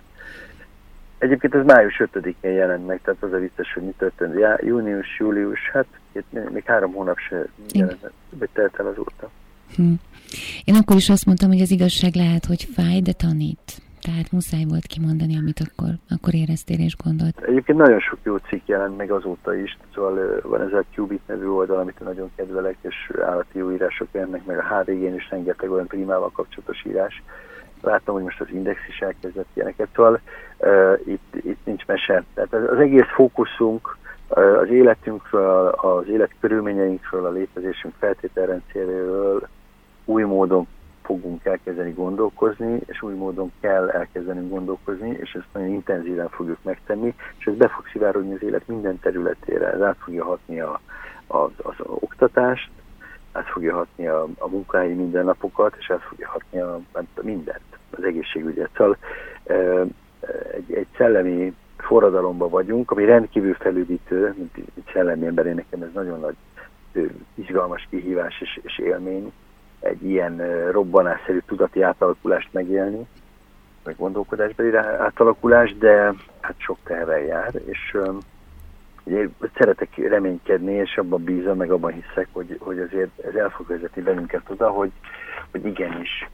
Egyébként 1.18 1.54
ez 1.54 1.64
május 1.64 2.02
5-én 2.14 2.52
jelent 2.52 2.86
meg, 2.86 3.00
tehát 3.02 3.22
az 3.22 3.32
a 3.32 3.38
vicces, 3.38 3.72
hogy 3.72 3.82
mi 3.82 3.94
történt. 3.98 4.38
Já, 4.38 4.58
június, 4.60 5.18
július, 5.18 5.70
hát 5.72 5.86
még 6.30 6.64
három 6.64 6.92
hónap 6.92 7.18
se 7.18 7.46
jelent, 7.72 8.10
vagy 8.30 8.48
telt 8.52 8.78
el 8.78 8.86
azóta. 8.86 9.30
Hm. 9.76 9.92
Én 10.64 10.74
akkor 10.74 10.96
is 10.96 11.08
azt 11.08 11.26
mondtam, 11.26 11.48
hogy 11.48 11.60
az 11.60 11.70
igazság 11.70 12.14
lehet, 12.14 12.44
hogy 12.44 12.68
fáj, 12.74 13.00
de 13.00 13.12
tanít. 13.12 13.82
Tehát 14.06 14.32
muszáj 14.32 14.64
volt 14.68 14.86
kimondani, 14.86 15.36
amit 15.36 15.60
akkor, 15.66 15.90
akkor 16.08 16.34
éreztél 16.34 16.80
és 16.80 16.96
gondolt. 17.04 17.40
Egyébként 17.40 17.78
nagyon 17.78 18.00
sok 18.00 18.18
jó 18.22 18.36
cikk 18.36 18.66
jelent 18.66 18.96
meg 18.96 19.10
azóta 19.10 19.54
is, 19.54 19.78
szóval 19.94 20.40
van 20.42 20.60
ez 20.60 20.72
a 20.72 20.84
Qubit 20.94 21.26
nevű 21.26 21.46
oldal, 21.46 21.78
amit 21.78 22.00
nagyon 22.00 22.30
kedvelek, 22.36 22.76
és 22.80 23.10
állati 23.20 23.58
jó 23.58 23.72
írások 23.72 24.08
jelennek 24.12 24.44
meg 24.44 24.58
a 24.58 24.62
HVG-n 24.62 25.14
is 25.14 25.30
rengeteg 25.30 25.70
olyan 25.70 25.86
primával 25.86 26.30
kapcsolatos 26.30 26.84
írás. 26.84 27.22
Láttam, 27.82 28.14
hogy 28.14 28.22
most 28.22 28.40
az 28.40 28.50
Index 28.50 28.80
is 28.88 29.00
elkezdett 29.00 29.48
ilyeneket, 29.54 29.88
szóval 29.94 30.20
uh, 30.58 31.00
itt, 31.04 31.34
itt 31.34 31.64
nincs 31.64 31.86
mese. 31.86 32.24
Tehát 32.34 32.52
az, 32.52 32.78
egész 32.78 33.08
fókuszunk 33.14 33.96
uh, 34.28 34.58
az 34.58 34.68
életünkről, 34.68 35.68
az 35.68 36.08
életkörülményeinkről, 36.08 37.26
a 37.26 37.30
létezésünk 37.30 37.94
feltételrendszeréről, 37.98 39.48
új 40.04 40.22
módon 40.22 40.66
fogunk 41.02 41.44
elkezdeni 41.44 41.92
gondolkozni, 41.92 42.80
és 42.86 43.02
új 43.02 43.14
módon 43.14 43.52
kell 43.60 43.88
elkezdeni 43.88 44.48
gondolkozni, 44.48 45.10
és 45.20 45.34
ezt 45.34 45.46
nagyon 45.52 45.68
intenzíven 45.68 46.28
fogjuk 46.28 46.58
megtenni, 46.62 47.14
és 47.38 47.46
ez 47.46 47.54
be 47.54 47.68
fog 47.68 47.86
szivárogni 47.92 48.34
az 48.34 48.42
élet 48.42 48.66
minden 48.66 48.98
területére, 49.00 49.72
ez 49.72 49.82
át 49.82 49.96
fogja 49.98 50.24
hatni 50.24 50.60
a, 50.60 50.80
az, 51.26 51.50
az 51.56 51.74
oktatást, 51.78 52.70
át 53.32 53.46
fogja 53.46 53.74
hatni 53.74 54.06
a, 54.06 54.28
a 54.38 54.48
munkahelyi 54.48 54.94
mindennapokat, 54.94 55.76
és 55.78 55.90
át 55.90 56.02
fogja 56.02 56.28
hatni 56.28 56.60
a, 56.60 56.80
mindent, 57.22 57.78
az 57.90 58.04
egészségügyet. 58.04 58.70
Szóval 58.76 58.96
egy, 60.52 60.72
egy 60.72 60.86
szellemi 60.96 61.54
forradalomban 61.76 62.50
vagyunk, 62.50 62.90
ami 62.90 63.04
rendkívül 63.04 63.54
felüdítő, 63.54 64.34
mint, 64.36 64.56
mint 64.56 64.90
szellemi 64.92 65.26
ember, 65.26 65.46
én 65.46 65.54
nekem 65.54 65.82
ez 65.82 65.92
nagyon 65.94 66.20
nagy 66.20 66.36
izgalmas 67.34 67.86
kihívás 67.90 68.40
és, 68.40 68.60
és 68.62 68.78
élmény, 68.78 69.32
egy 69.82 70.04
ilyen 70.04 70.36
robbanásszerű 70.70 71.38
tudati 71.46 71.82
átalakulást 71.82 72.48
megélni, 72.52 73.06
vagy 73.84 73.96
gondolkodásbeli 73.96 74.76
átalakulás, 74.76 75.76
de 75.78 76.12
hát 76.40 76.54
sok 76.56 76.78
teherrel 76.84 77.20
jár, 77.20 77.50
és 77.64 77.96
ugye, 79.04 79.28
szeretek 79.54 79.96
reménykedni, 79.96 80.72
és 80.72 80.96
abban 80.96 81.24
bízom, 81.24 81.56
meg 81.56 81.70
abban 81.70 81.92
hiszek, 81.92 82.28
hogy, 82.32 82.56
hogy 82.60 82.78
azért 82.78 83.18
ez 83.24 83.34
el 83.34 83.50
fog 83.50 83.66
vezetni 83.66 84.02
bennünket 84.02 84.50
oda, 84.50 84.70
hogy, 84.70 84.90
hogy 85.50 85.66
igenis 85.66 86.28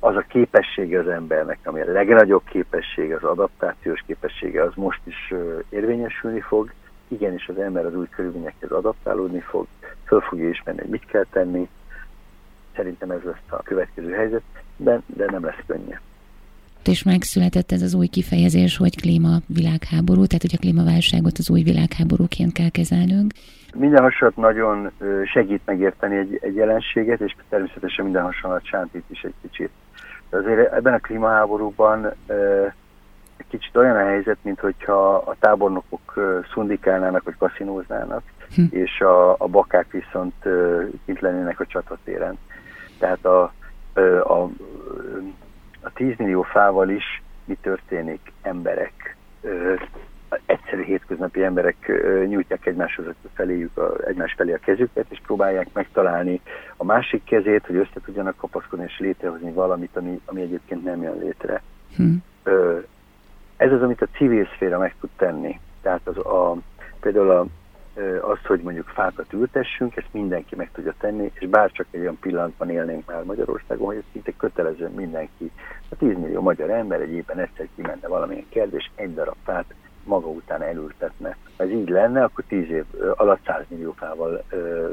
az 0.00 0.16
a 0.16 0.24
képessége 0.28 0.98
az 0.98 1.08
embernek, 1.08 1.58
ami 1.64 1.80
a 1.80 1.92
legnagyobb 1.92 2.42
képessége, 2.44 3.14
az 3.14 3.24
adaptációs 3.24 4.02
képessége, 4.06 4.62
az 4.62 4.72
most 4.74 5.00
is 5.04 5.34
érvényesülni 5.68 6.40
fog, 6.40 6.72
igenis 7.08 7.48
az 7.48 7.58
ember 7.58 7.86
az 7.86 7.94
új 7.94 8.08
körülményekhez 8.08 8.70
adaptálódni 8.70 9.40
fog, 9.40 9.66
föl 10.04 10.20
fogja 10.20 10.48
ismerni, 10.48 10.80
hogy 10.80 10.90
mit 10.90 11.06
kell 11.06 11.26
tenni, 11.30 11.68
Szerintem 12.76 13.10
ez 13.10 13.22
lesz 13.24 13.48
a 13.48 13.62
következő 13.62 14.12
helyzet, 14.12 14.42
de, 14.76 15.00
de 15.06 15.24
nem 15.30 15.44
lesz 15.44 15.62
könnyű. 15.66 15.94
És 16.84 17.02
megszületett 17.02 17.72
ez 17.72 17.82
az 17.82 17.94
új 17.94 18.06
kifejezés, 18.06 18.76
hogy 18.76 19.00
klíma 19.00 19.38
világháború, 19.46 20.26
tehát 20.26 20.42
hogy 20.42 20.54
a 20.54 20.60
klímaválságot 20.60 21.38
az 21.38 21.50
új 21.50 21.62
világháborúként 21.62 22.52
kell 22.52 22.68
kezelnünk. 22.68 23.32
Minden 23.74 24.02
hasonlat 24.02 24.36
nagyon 24.36 24.90
segít 25.24 25.60
megérteni 25.64 26.16
egy, 26.16 26.38
egy 26.40 26.54
jelenséget, 26.54 27.20
és 27.20 27.34
természetesen 27.48 28.04
minden 28.04 28.22
hasonlat 28.22 28.64
sántít 28.64 29.04
is 29.08 29.22
egy 29.22 29.34
kicsit. 29.42 29.70
De 30.30 30.36
azért 30.36 30.72
ebben 30.72 30.94
a 30.94 30.98
klímaháborúban 30.98 32.12
egy 33.36 33.46
kicsit 33.48 33.76
olyan 33.76 33.96
a 33.96 34.04
helyzet, 34.04 34.38
mint 34.42 34.60
hogyha 34.60 35.14
a 35.14 35.36
tábornokok 35.40 36.14
szundikálnának, 36.52 37.22
vagy 37.22 37.36
kaszinóznának, 37.38 38.22
hm. 38.54 38.62
és 38.70 39.00
a, 39.00 39.30
a 39.32 39.46
bakák 39.46 39.90
viszont 39.90 40.34
kint 41.04 41.20
lennének 41.20 41.60
a 41.60 41.66
csatatéren. 41.66 42.38
Tehát 43.02 43.24
a, 43.24 43.52
a, 44.22 44.50
a 45.80 45.92
10 45.94 46.14
millió 46.16 46.42
fával 46.42 46.88
is 46.88 47.22
mi 47.44 47.54
történik? 47.62 48.32
Emberek, 48.42 49.16
egyszerű 50.46 50.82
hétköznapi 50.82 51.44
emberek 51.44 51.92
nyújtják 52.28 52.66
egymáshoz 52.66 53.04
feléjük 53.34 53.76
a, 53.76 54.06
egymás 54.06 54.32
felé 54.36 54.52
a 54.52 54.58
kezüket, 54.58 55.06
és 55.08 55.20
próbálják 55.26 55.68
megtalálni 55.72 56.40
a 56.76 56.84
másik 56.84 57.24
kezét, 57.24 57.66
hogy 57.66 57.76
össze 57.76 58.00
tudjanak 58.04 58.36
kapaszkodni 58.36 58.84
és 58.84 58.98
létrehozni 58.98 59.52
valamit, 59.52 59.96
ami, 59.96 60.20
ami 60.24 60.40
egyébként 60.40 60.84
nem 60.84 61.02
jön 61.02 61.18
létre. 61.18 61.62
Hm. 61.96 62.14
Ez 63.56 63.72
az, 63.72 63.82
amit 63.82 64.02
a 64.02 64.16
civil 64.16 64.48
szféra 64.54 64.78
meg 64.78 64.94
tud 65.00 65.10
tenni. 65.16 65.60
Tehát 65.80 66.06
az 66.06 66.16
a, 66.16 66.56
például 67.00 67.30
a 67.30 67.46
azt, 68.20 68.46
hogy 68.46 68.60
mondjuk 68.60 68.86
fákat 68.86 69.32
ültessünk, 69.32 69.96
ezt 69.96 70.12
mindenki 70.12 70.56
meg 70.56 70.70
tudja 70.72 70.94
tenni, 70.98 71.30
és 71.34 71.48
bárcsak 71.48 71.86
egy 71.90 72.00
olyan 72.00 72.18
pillanatban 72.20 72.70
élnénk 72.70 73.06
már 73.06 73.24
Magyarországon, 73.24 73.86
hogy 73.86 73.96
ez 73.96 74.02
szinte 74.12 74.32
kötelező 74.36 74.88
mindenki. 74.88 75.50
A 75.88 75.96
10 75.96 76.16
millió 76.16 76.40
magyar 76.40 76.70
ember 76.70 77.00
egy 77.00 77.12
éppen 77.12 77.38
egyszer 77.38 77.68
kimenne 77.76 78.08
valamilyen 78.08 78.46
kérdés, 78.48 78.90
és 78.94 79.02
egy 79.02 79.14
darab 79.14 79.36
fát 79.44 79.74
maga 80.04 80.26
után 80.26 80.62
elültetne. 80.62 81.36
Ha 81.56 81.64
ez 81.64 81.70
így 81.70 81.88
lenne, 81.88 82.24
akkor 82.24 82.44
10 82.48 82.70
év 82.70 82.84
alatt 83.16 83.44
100 83.46 83.64
millió 83.68 83.92
fával 83.96 84.44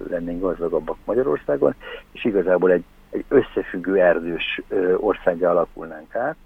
lennénk 0.10 0.42
gazdagabbak 0.42 0.98
Magyarországon, 1.06 1.76
és 2.12 2.26
igazából 2.26 2.72
egy, 2.72 2.84
egy 3.10 3.26
összefüggő 3.28 4.00
erdős 4.00 4.62
országja 4.98 5.50
alakulnánk 5.50 6.16
át. 6.16 6.38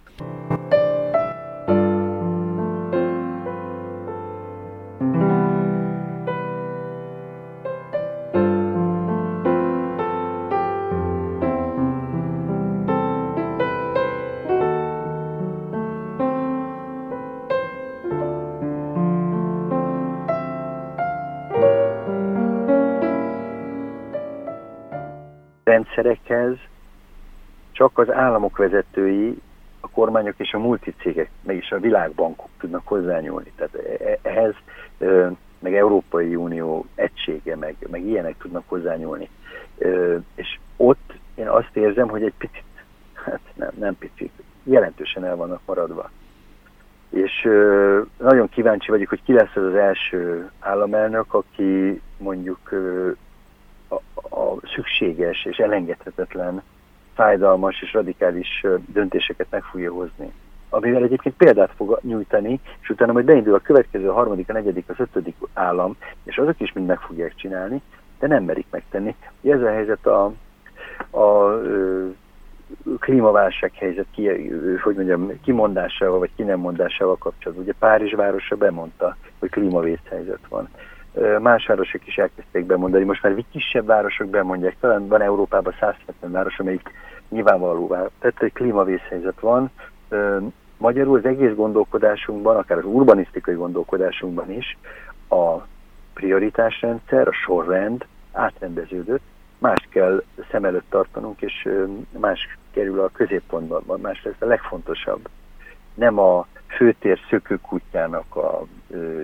Csak 27.73 27.97
az 27.97 28.12
államok 28.12 28.57
vezetői, 28.57 29.41
a 29.79 29.89
kormányok 29.89 30.33
és 30.38 30.53
a 30.53 30.59
multicégek, 30.59 31.29
meg 31.41 31.55
is 31.55 31.71
a 31.71 31.79
világbankok 31.79 32.49
tudnak 32.59 32.88
hozzányúlni. 32.88 33.51
Tehát 33.55 33.75
e, 33.75 34.17
ehhez 34.21 34.53
meg 35.59 35.75
Európai 35.75 36.36
Unió 36.36 36.86
egysége, 36.95 37.55
meg, 37.55 37.75
meg 37.89 38.05
ilyenek 38.05 38.38
tudnak 38.38 38.63
hozzányúlni. 38.67 39.29
És 40.36 40.59
ott 40.77 41.13
én 41.36 41.47
azt 41.47 41.75
érzem, 41.75 42.07
hogy 42.07 42.23
egy 42.23 42.33
picit, 42.38 42.63
hát 43.13 43.39
nem, 43.55 43.71
nem 43.79 43.97
picit, 43.97 44.31
jelentősen 44.63 45.25
el 45.25 45.36
vannak 45.36 45.62
maradva. 45.65 46.09
És 47.09 47.41
nagyon 48.17 48.49
kíváncsi 48.49 48.91
vagyok, 48.91 49.09
hogy 49.09 49.23
ki 49.23 49.33
lesz 49.33 49.55
az 49.55 49.63
az 49.63 49.75
első 49.75 50.51
államelnök, 50.59 51.33
aki 51.33 52.01
mondjuk 52.17 52.71
a, 53.88 53.95
a 54.36 54.57
szükséges 54.75 55.45
és 55.45 55.57
elengedhetetlen, 55.57 56.63
fájdalmas 57.13 57.82
és 57.82 57.93
radikális 57.93 58.65
döntéseket 58.88 59.47
meg 59.49 59.63
fogja 59.63 59.91
hozni 59.91 60.34
amivel 60.73 61.04
egyébként 61.04 61.36
példát 61.36 61.71
fog 61.76 61.99
nyújtani, 62.02 62.60
és 62.82 62.89
utána 62.89 63.12
majd 63.12 63.26
beindul 63.26 63.54
a 63.54 63.60
következő, 63.60 64.10
a 64.10 64.13
harmadik, 64.13 64.49
a 64.49 64.54
negyedik, 64.54 64.89
az 64.89 64.99
ötödik 64.99 65.36
állam, 65.54 65.95
és 66.23 66.38
azok 66.38 66.60
is 66.60 66.73
mind 66.73 66.88
meg 66.88 66.99
fogják 66.99 67.36
csinálni, 67.36 67.82
de 68.19 68.28
nem 68.28 68.43
merik 68.43 68.65
megtenni. 68.69 69.15
Ez 69.43 69.62
a 69.62 69.69
helyzet 69.69 70.06
a, 70.06 70.32
a, 71.19 71.58
klímaválság 72.99 73.71
helyzet 73.73 74.06
ki, 74.12 74.28
hogy 74.84 74.95
mondjam, 74.95 75.41
kimondásával 75.43 76.19
vagy 76.19 76.32
ki 76.36 76.43
nem 76.43 76.60
mondásával 76.60 77.17
kapcsolatban. 77.17 77.65
Ugye 77.65 77.73
Párizs 77.80 78.13
városa 78.13 78.56
bemondta, 78.56 79.17
hogy 79.39 79.49
klímavészhelyzet 79.49 80.47
van. 80.49 80.69
Más 81.39 81.65
városok 81.65 82.08
is 82.08 82.17
elkezdték 82.17 82.65
bemondani, 82.65 83.04
most 83.04 83.23
már 83.23 83.43
kisebb 83.52 83.86
városok 83.86 84.30
bemondják, 84.30 84.76
talán 84.80 85.08
van 85.08 85.21
Európában 85.21 85.76
170 85.80 86.32
város, 86.32 86.60
amelyik 86.60 86.91
nyilvánvalóvá, 87.30 88.08
tehát 88.19 88.41
egy 88.41 88.54
klímavészhelyzet 88.54 89.39
van, 89.39 89.71
Magyarul 90.78 91.17
az 91.17 91.26
egész 91.26 91.54
gondolkodásunkban, 91.56 92.56
akár 92.56 92.78
az 92.78 92.86
urbanisztikai 92.86 93.56
gondolkodásunkban 93.56 94.52
is 94.52 94.78
a 95.30 95.58
prioritásrendszer, 96.13 97.28
a 97.28 97.34
sorrend 97.34 98.06
átrendeződött, 98.32 99.21
más 99.58 99.88
kell 99.89 100.23
szem 100.52 100.65
előtt 100.65 100.89
tartanunk, 100.89 101.41
és 101.41 101.69
más 102.19 102.58
kerül 102.71 102.99
a 102.99 103.10
középpontban, 103.13 103.99
más 104.02 104.23
lesz 104.23 104.41
a 104.41 104.45
legfontosabb. 104.45 105.30
Nem 105.93 106.19
a 106.19 106.47
főtér 106.75 107.19
szökőkutyának 107.29 108.36
a 108.36 108.65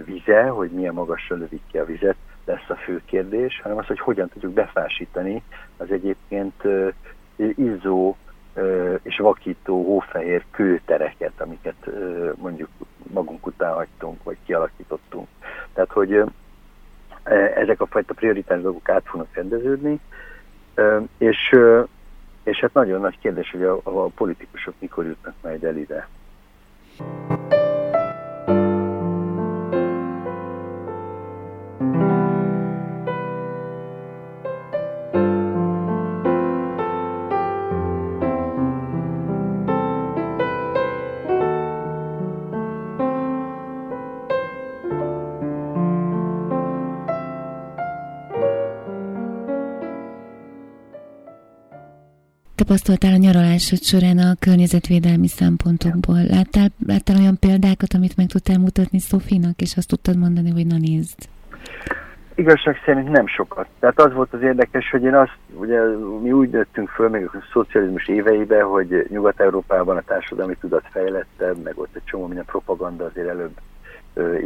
vize, 0.06 0.48
hogy 0.48 0.70
milyen 0.70 0.94
magasra 0.94 1.36
lövik 1.36 1.62
ki 1.72 1.78
a 1.78 1.86
vizet, 1.86 2.16
lesz 2.46 2.70
a 2.70 2.76
fő 2.76 3.02
kérdés, 3.06 3.60
hanem 3.62 3.78
az, 3.78 3.86
hogy 3.86 4.00
hogyan 4.00 4.30
tudjuk 4.30 4.54
befásítani 4.54 5.44
az 5.78 5.92
egyébként 5.92 6.64
izzó 7.56 8.16
és 9.02 9.18
vakító 9.18 9.84
hófehér 9.84 10.44
kőtereket, 10.52 11.34
amiket 11.38 11.90
mondjuk 12.36 12.70
magunk 13.14 13.46
után 13.46 13.74
hagytunk, 13.74 14.24
vagy 14.24 14.38
kialakítottunk. 14.46 15.28
Tehát, 15.74 15.92
hogy 15.92 16.14
e, 16.14 17.34
ezek 17.34 17.82
a 17.82 17.86
fajta 17.86 18.14
prioritás 18.14 18.62
dolgok 18.62 18.90
át 18.90 19.04
fognak 19.06 19.34
rendeződni, 19.34 20.00
és, 21.18 21.56
és 22.44 22.60
hát 22.60 22.74
nagyon 22.74 23.02
nagy 23.02 23.20
kérdés, 23.20 23.52
hogy 23.52 23.64
a, 23.64 23.80
a 23.84 24.06
politikusok 24.08 24.74
mikor 24.80 25.06
jutnak 25.06 25.34
majd 25.42 25.64
el 25.64 25.78
ide. 25.78 26.08
Thank 27.00 27.54
you. 27.54 27.59
Tapasztaltál 52.70 53.14
a 53.14 53.26
nyaralásod 53.28 53.82
során 53.82 54.18
a 54.18 54.36
környezetvédelmi 54.40 55.28
szempontokból? 55.28 56.20
Láttál, 56.36 56.68
láttál 56.88 57.18
olyan 57.22 57.40
példákat, 57.40 57.94
amit 57.94 58.18
meg 58.18 58.28
tudtál 58.28 58.58
mutatni 58.58 59.00
Szofinak, 59.00 59.62
és 59.62 59.78
azt 59.78 59.88
tudtad 59.88 60.18
mondani, 60.18 60.50
hogy 60.52 60.68
na 60.68 60.78
nézd? 60.78 61.20
Igazság 62.36 62.76
szerint 62.86 63.10
nem 63.10 63.28
sokat. 63.28 63.68
Tehát 63.80 64.00
az 64.00 64.14
volt 64.14 64.34
az 64.34 64.42
érdekes, 64.42 64.90
hogy 64.90 65.04
én 65.04 65.16
azt, 65.16 65.38
ugye 65.54 65.80
mi 66.22 66.32
úgy 66.32 66.50
nőttünk 66.50 66.90
föl, 66.90 67.10
még 67.10 67.24
a 67.26 67.44
szocializmus 67.54 68.08
éveiben, 68.08 68.64
hogy 68.64 69.08
Nyugat-Európában 69.10 69.98
a 69.98 70.02
társadalmi 70.02 70.56
tudat 70.60 70.86
fejlettebb, 70.92 71.64
meg 71.64 71.74
ott 71.80 71.96
egy 71.96 72.06
csomó 72.06 72.26
minden 72.26 72.46
propaganda 72.46 73.06
azért 73.06 73.28
előbb 73.28 73.58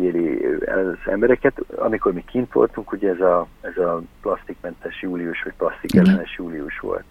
éri 0.02 0.46
az 0.66 1.12
embereket. 1.12 1.54
Amikor 1.76 2.14
mi 2.14 2.24
kint 2.28 2.54
voltunk, 2.54 2.92
ugye 2.92 3.10
ez 3.10 3.20
a, 3.20 3.48
ez 3.62 3.78
a 3.78 4.02
plastikmentes 4.22 5.02
július, 5.02 5.44
vagy 5.44 5.54
plastikellenes 5.58 6.36
július 6.38 6.80
volt 6.80 7.06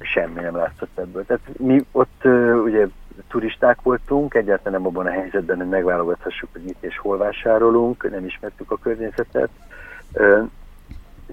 semmi 0.00 0.40
nem 0.40 0.56
látszott 0.56 0.98
ebből. 0.98 1.26
Tehát 1.26 1.58
mi 1.58 1.84
ott 1.92 2.24
ugye 2.64 2.86
turisták 3.28 3.82
voltunk, 3.82 4.34
egyáltalán 4.34 4.80
nem 4.80 4.86
abban 4.86 5.06
a 5.06 5.10
helyzetben, 5.10 5.56
hogy 5.56 5.68
megválogathassuk, 5.68 6.48
hogy 6.52 6.62
mit 6.62 6.76
és 6.80 6.98
hol 6.98 7.16
vásárolunk, 7.16 8.10
nem 8.10 8.24
ismertük 8.24 8.70
a 8.70 8.76
környezetet. 8.76 9.48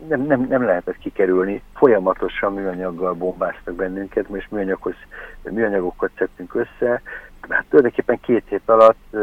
Nem, 0.08 0.22
nem, 0.22 0.46
nem 0.50 0.64
lehetett 0.64 0.98
kikerülni. 0.98 1.62
Folyamatosan 1.74 2.54
műanyaggal 2.54 3.14
bombáztak 3.14 3.76
bennünket, 3.76 4.30
most 4.30 4.52
műanyaghoz, 4.52 4.96
műanyagokat 5.44 6.12
szedtünk 6.18 6.56
össze. 6.56 7.02
Hát 7.50 7.66
tulajdonképpen 7.70 8.20
két 8.20 8.44
hét 8.50 8.70
alatt 8.70 9.16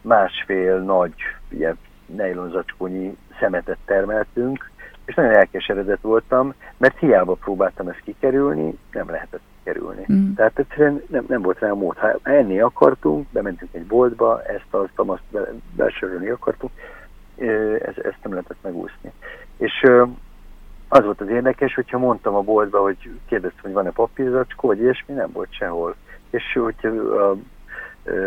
másfél 0.00 0.78
nagy 0.78 1.14
ilyen 1.48 1.78
nejlonzacskónyi 2.06 3.16
szemetet 3.40 3.78
termeltünk, 3.84 4.70
és 5.04 5.14
nagyon 5.14 5.32
elkeseredett 5.32 6.00
voltam, 6.00 6.54
mert 6.76 6.98
hiába 6.98 7.34
próbáltam 7.34 7.88
ezt 7.88 8.00
kikerülni, 8.04 8.78
nem 8.92 9.10
lehetett 9.10 9.40
kikerülni. 9.58 10.06
Mm. 10.12 10.32
Tehát 10.34 10.58
egyszerűen 10.58 11.02
nem, 11.06 11.24
nem 11.28 11.42
volt 11.42 11.58
rá 11.58 11.72
mód. 11.72 11.96
Ha 11.96 12.18
enni 12.22 12.60
akartunk, 12.60 13.26
bementünk 13.30 13.74
egy 13.74 13.86
boltba, 13.86 14.42
ezt, 14.42 14.66
azt, 14.70 14.92
azt 14.94 15.22
be, 15.30 15.52
besorolni 15.76 16.28
akartunk, 16.28 16.72
ez, 17.36 17.94
ezt 17.96 18.18
nem 18.22 18.32
lehetett 18.32 18.62
megúszni. 18.62 19.12
És 19.56 19.86
az 20.88 21.04
volt 21.04 21.20
az 21.20 21.28
érdekes, 21.28 21.74
hogyha 21.74 21.98
mondtam 21.98 22.34
a 22.34 22.40
boltba, 22.40 22.80
hogy 22.80 23.10
kérdeztem, 23.26 23.62
hogy 23.62 23.72
van-e 23.72 23.90
papírzacskó, 23.90 24.68
vagy 24.68 24.80
ilyesmi, 24.80 25.14
nem 25.14 25.30
volt 25.32 25.52
sehol. 25.52 25.94
És 26.30 26.58
hogyha 26.62 26.88
a 26.88 27.36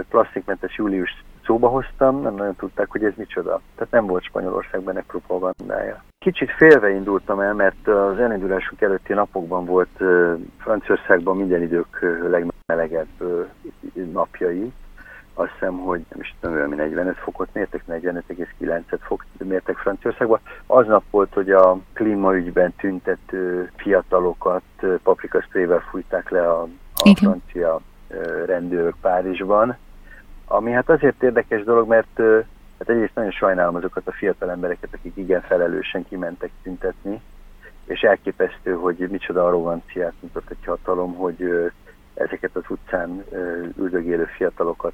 plastikmentes 0.10 0.78
július 0.78 1.24
szóba 1.48 1.68
hoztam, 1.68 2.22
nem 2.22 2.36
nagyon 2.36 2.56
tudták, 2.56 2.90
hogy 2.90 3.04
ez 3.04 3.14
micsoda. 3.16 3.62
Tehát 3.76 3.94
nem 3.94 4.06
volt 4.06 4.24
Spanyolországban 4.24 4.98
egy 4.98 5.04
propagandája. 5.04 6.04
Kicsit 6.20 6.52
félve 6.52 6.90
indultam 6.90 7.40
el, 7.40 7.54
mert 7.54 7.88
az 7.88 8.20
elindulásunk 8.20 8.82
előtti 8.82 9.14
napokban 9.14 9.66
volt 9.66 10.04
Franciaországban 10.58 11.38
minden 11.38 11.62
idők 11.62 12.00
legmelegebb 12.30 13.08
napjai. 14.12 14.72
Azt 15.34 15.52
hiszem, 15.52 15.78
hogy 15.78 16.06
nem 16.10 16.20
is 16.20 16.36
tudom, 16.40 16.62
ami 16.62 16.76
45 16.76 17.18
fokot 17.18 17.50
mértek, 17.54 17.84
45,9 17.88 18.82
fok 19.00 19.26
mértek 19.38 19.78
Franciaországban. 19.78 20.40
Aznap 20.66 21.04
volt, 21.12 21.34
hogy 21.34 21.52
a 21.52 21.78
klímaügyben 21.94 22.74
tüntető 22.78 23.72
fiatalokat 23.76 24.64
paprikaszprével 25.04 25.84
fújták 25.90 26.30
le 26.30 26.52
a, 26.52 26.62
a 26.96 27.16
francia 27.16 27.80
rendőrök 28.46 28.96
Párizsban 29.02 29.78
ami 30.48 30.72
hát 30.72 30.90
azért 30.90 31.24
érdekes 31.24 31.64
dolog, 31.64 31.88
mert 31.88 32.20
hát 32.80 32.90
egyrészt 32.90 33.16
nagyon 33.16 33.32
sajnálom 33.32 33.76
azokat 33.76 34.08
a 34.08 34.12
fiatal 34.12 34.52
embereket, 34.52 34.90
akik 34.94 35.18
igen 35.18 35.42
felelősen 35.42 36.06
kimentek 36.10 36.52
tüntetni, 36.64 37.22
és 37.86 38.02
elképesztő, 38.02 38.74
hogy 38.74 39.08
micsoda 39.10 39.46
arroganciát 39.46 40.14
mutat 40.20 40.50
egy 40.50 40.66
hatalom, 40.66 41.16
hogy 41.16 41.72
ezeket 42.14 42.56
az 42.56 42.64
utcán 42.68 43.24
üldögélő 43.78 44.26
fiatalokat 44.26 44.94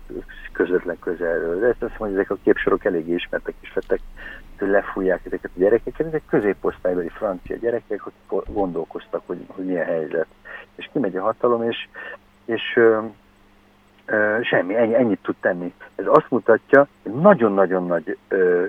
közvetlen 0.51 0.99
közelről. 0.99 1.59
De 1.59 1.67
ezt 1.67 1.83
azt 1.83 1.99
mondom, 1.99 2.17
hogy 2.17 2.25
ezek 2.25 2.31
a 2.31 2.37
képsorok 2.43 2.85
eléggé 2.85 3.13
ismertek 3.13 3.53
és 3.59 3.73
vettek, 3.73 3.99
hogy 4.59 4.67
lefújják 4.67 5.25
ezeket 5.25 5.51
a 5.55 5.59
gyerekeket. 5.59 6.07
Ezek 6.07 6.21
középosztálybeli 6.29 7.09
francia 7.09 7.55
gyerekek, 7.55 8.01
hogy 8.01 8.43
gondolkoztak, 8.47 9.21
hogy, 9.25 9.45
hogy 9.47 9.65
milyen 9.65 9.85
helyzet. 9.85 10.27
És 10.75 10.89
kimegy 10.93 11.17
a 11.17 11.21
hatalom, 11.23 11.63
és, 11.63 11.87
és 12.45 12.79
semmi, 14.41 14.75
ennyi, 14.75 14.95
ennyit 14.95 15.19
tud 15.21 15.35
tenni. 15.39 15.73
Ez 15.95 16.05
azt 16.07 16.29
mutatja, 16.29 16.87
hogy 17.03 17.11
nagyon-nagyon 17.11 17.85
nagy 17.85 18.17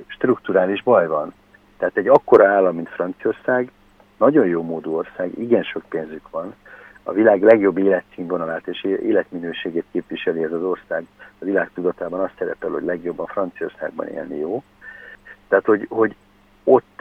strukturális 0.07 0.83
baj 0.83 1.07
van. 1.07 1.35
Tehát 1.79 1.97
egy 1.97 2.09
akkora 2.09 2.49
állam, 2.49 2.75
mint 2.75 2.89
Franciaország, 2.89 3.71
nagyon 4.19 4.47
jó 4.47 4.63
módú 4.63 4.97
ország, 4.97 5.39
igen 5.39 5.63
sok 5.63 5.83
pénzük 5.89 6.31
van, 6.31 6.55
a 7.07 7.13
világ 7.13 7.43
legjobb 7.43 7.79
életszínvonalát 7.79 8.67
és 8.67 8.85
életminőségét 8.85 9.85
képviseli 9.93 10.43
ez 10.43 10.53
az 10.53 10.63
ország. 10.63 11.07
A 11.19 11.45
világ 11.45 11.71
tudatában 11.75 12.21
azt 12.21 12.35
szerepel, 12.39 12.71
hogy 12.71 12.85
legjobban 12.85 13.27
Franciaországban 13.27 14.07
élni 14.07 14.37
jó. 14.37 14.63
Tehát, 15.49 15.65
hogy, 15.65 15.87
hogy 15.89 16.15
ott 16.65 17.01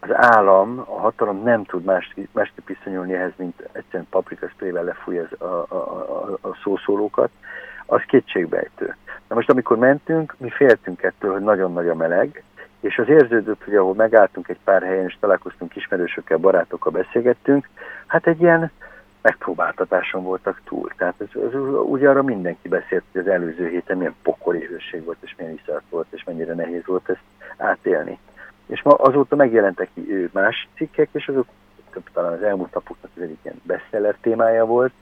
az 0.00 0.08
állam, 0.12 0.78
a 0.78 1.00
hatalom 1.00 1.42
nem 1.42 1.64
tud 1.64 1.84
más, 1.84 2.14
másképp 2.32 2.66
viszonyulni 2.66 3.14
ehhez, 3.14 3.32
mint 3.36 3.68
egyszerűen 3.72 4.06
paprika 4.10 4.48
sprével 4.48 4.84
lefúj 4.84 5.18
a, 5.18 5.44
a, 5.44 5.74
a, 5.74 6.38
a 6.40 6.58
szószólókat, 6.62 7.30
az 7.86 8.00
kétségbejtő. 8.06 8.96
Na 9.28 9.34
most 9.34 9.50
amikor 9.50 9.76
mentünk, 9.76 10.34
mi 10.38 10.50
féltünk 10.50 11.02
ettől, 11.02 11.32
hogy 11.32 11.42
nagyon 11.42 11.72
nagy 11.72 11.88
a 11.88 11.94
meleg, 11.94 12.42
és 12.80 12.98
az 12.98 13.08
érződött, 13.08 13.64
hogy 13.64 13.74
ahol 13.74 13.94
megálltunk 13.94 14.48
egy 14.48 14.58
pár 14.64 14.82
helyen, 14.82 15.04
és 15.04 15.16
találkoztunk 15.20 15.76
ismerősökkel, 15.76 16.38
barátokkal 16.38 16.92
beszélgettünk, 16.92 17.68
hát 18.06 18.26
egy 18.26 18.40
ilyen 18.40 18.70
megpróbáltatáson 19.22 20.22
voltak 20.22 20.60
túl. 20.64 20.90
Tehát 20.96 21.14
ez, 21.18 21.42
ez, 21.42 21.54
ugye 21.82 22.08
arra 22.08 22.22
mindenki 22.22 22.68
beszélt, 22.68 23.02
hogy 23.12 23.20
az 23.20 23.28
előző 23.28 23.68
héten 23.68 23.96
milyen 23.96 24.14
pokoli 24.22 24.64
hőség 24.64 25.04
volt, 25.04 25.16
és 25.20 25.34
milyen 25.38 25.58
iszart 25.62 25.84
volt, 25.90 26.06
és 26.10 26.24
mennyire 26.24 26.54
nehéz 26.54 26.86
volt 26.86 27.08
ezt 27.08 27.22
átélni. 27.56 28.18
És 28.66 28.82
ma 28.82 28.94
azóta 28.94 29.36
megjelentek 29.36 29.90
más 30.32 30.68
cikkek, 30.76 31.08
és 31.12 31.28
azok 31.28 31.46
talán 32.12 32.32
az 32.32 32.42
elmúlt 32.42 32.74
napoknak 32.74 33.10
az 33.16 33.22
egyik 33.22 33.38
ilyen 33.42 33.60
bestseller 33.62 34.16
témája 34.20 34.64
volt 34.64 34.92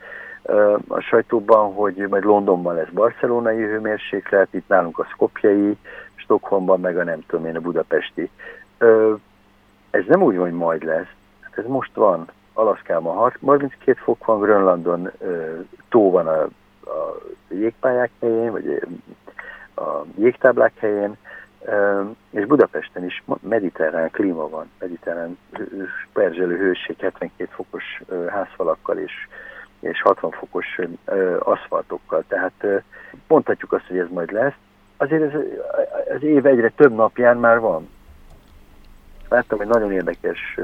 a 0.88 1.00
sajtóban, 1.00 1.72
hogy 1.72 1.96
majd 1.96 2.24
Londonban 2.24 2.74
lesz 2.74 2.88
barcelonai 2.92 3.62
hőmérséklet, 3.62 4.54
itt 4.54 4.68
nálunk 4.68 4.98
a 4.98 5.06
szkopjai, 5.12 5.76
Stockholmban 6.14 6.80
meg 6.80 6.98
a 6.98 7.04
nem 7.04 7.24
tudom 7.26 7.46
én, 7.46 7.56
a 7.56 7.60
budapesti. 7.60 8.30
Ez 9.90 10.04
nem 10.06 10.22
úgy 10.22 10.36
van, 10.36 10.44
hogy 10.44 10.58
majd 10.58 10.84
lesz, 10.84 11.12
hát 11.40 11.58
ez 11.58 11.64
most 11.66 11.94
van. 11.94 12.28
Alaszkában 12.52 13.16
32 13.16 13.98
fok 14.02 14.24
van, 14.24 14.40
Grönlandon 14.40 15.10
tó 15.88 16.10
van 16.10 16.26
a, 16.26 16.42
a 16.90 17.20
jégpályák 17.48 18.10
helyén, 18.20 18.50
vagy 18.50 18.82
a 19.76 20.04
jégtáblák 20.16 20.72
helyén, 20.76 21.16
és 22.30 22.46
Budapesten 22.46 23.04
is 23.04 23.24
mediterrán 23.40 24.10
klíma 24.10 24.48
van, 24.48 24.70
mediterrán 24.78 25.38
perzselő 26.12 26.56
hőség, 26.56 26.96
72 26.98 27.50
fokos 27.52 28.02
házfalakkal 28.28 28.98
és, 28.98 29.12
és 29.80 30.02
60 30.02 30.30
fokos 30.30 30.78
aszfaltokkal. 31.38 32.24
Tehát 32.28 32.82
mondhatjuk 33.28 33.72
azt, 33.72 33.86
hogy 33.86 33.98
ez 33.98 34.08
majd 34.10 34.32
lesz. 34.32 34.54
Azért 34.96 35.22
ez, 35.22 35.40
az 36.14 36.22
év 36.22 36.46
egyre 36.46 36.68
több 36.68 36.94
napján 36.94 37.36
már 37.36 37.58
van. 37.58 37.88
Láttam 39.28 39.60
egy 39.60 39.68
nagyon 39.68 39.92
érdekes 39.92 40.58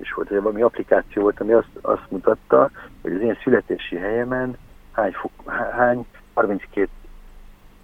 is 0.00 0.12
volt, 0.12 0.28
hogy 0.28 0.42
valami 0.42 0.62
applikáció 0.62 1.22
volt, 1.22 1.40
ami 1.40 1.52
azt, 1.52 1.78
azt 1.80 2.10
mutatta, 2.10 2.70
hogy 3.02 3.12
az 3.12 3.20
én 3.20 3.38
születési 3.42 3.96
helyemen 3.96 4.56
hány, 4.92 5.12
fok, 5.12 5.50
hány 5.50 6.06
32 6.34 6.88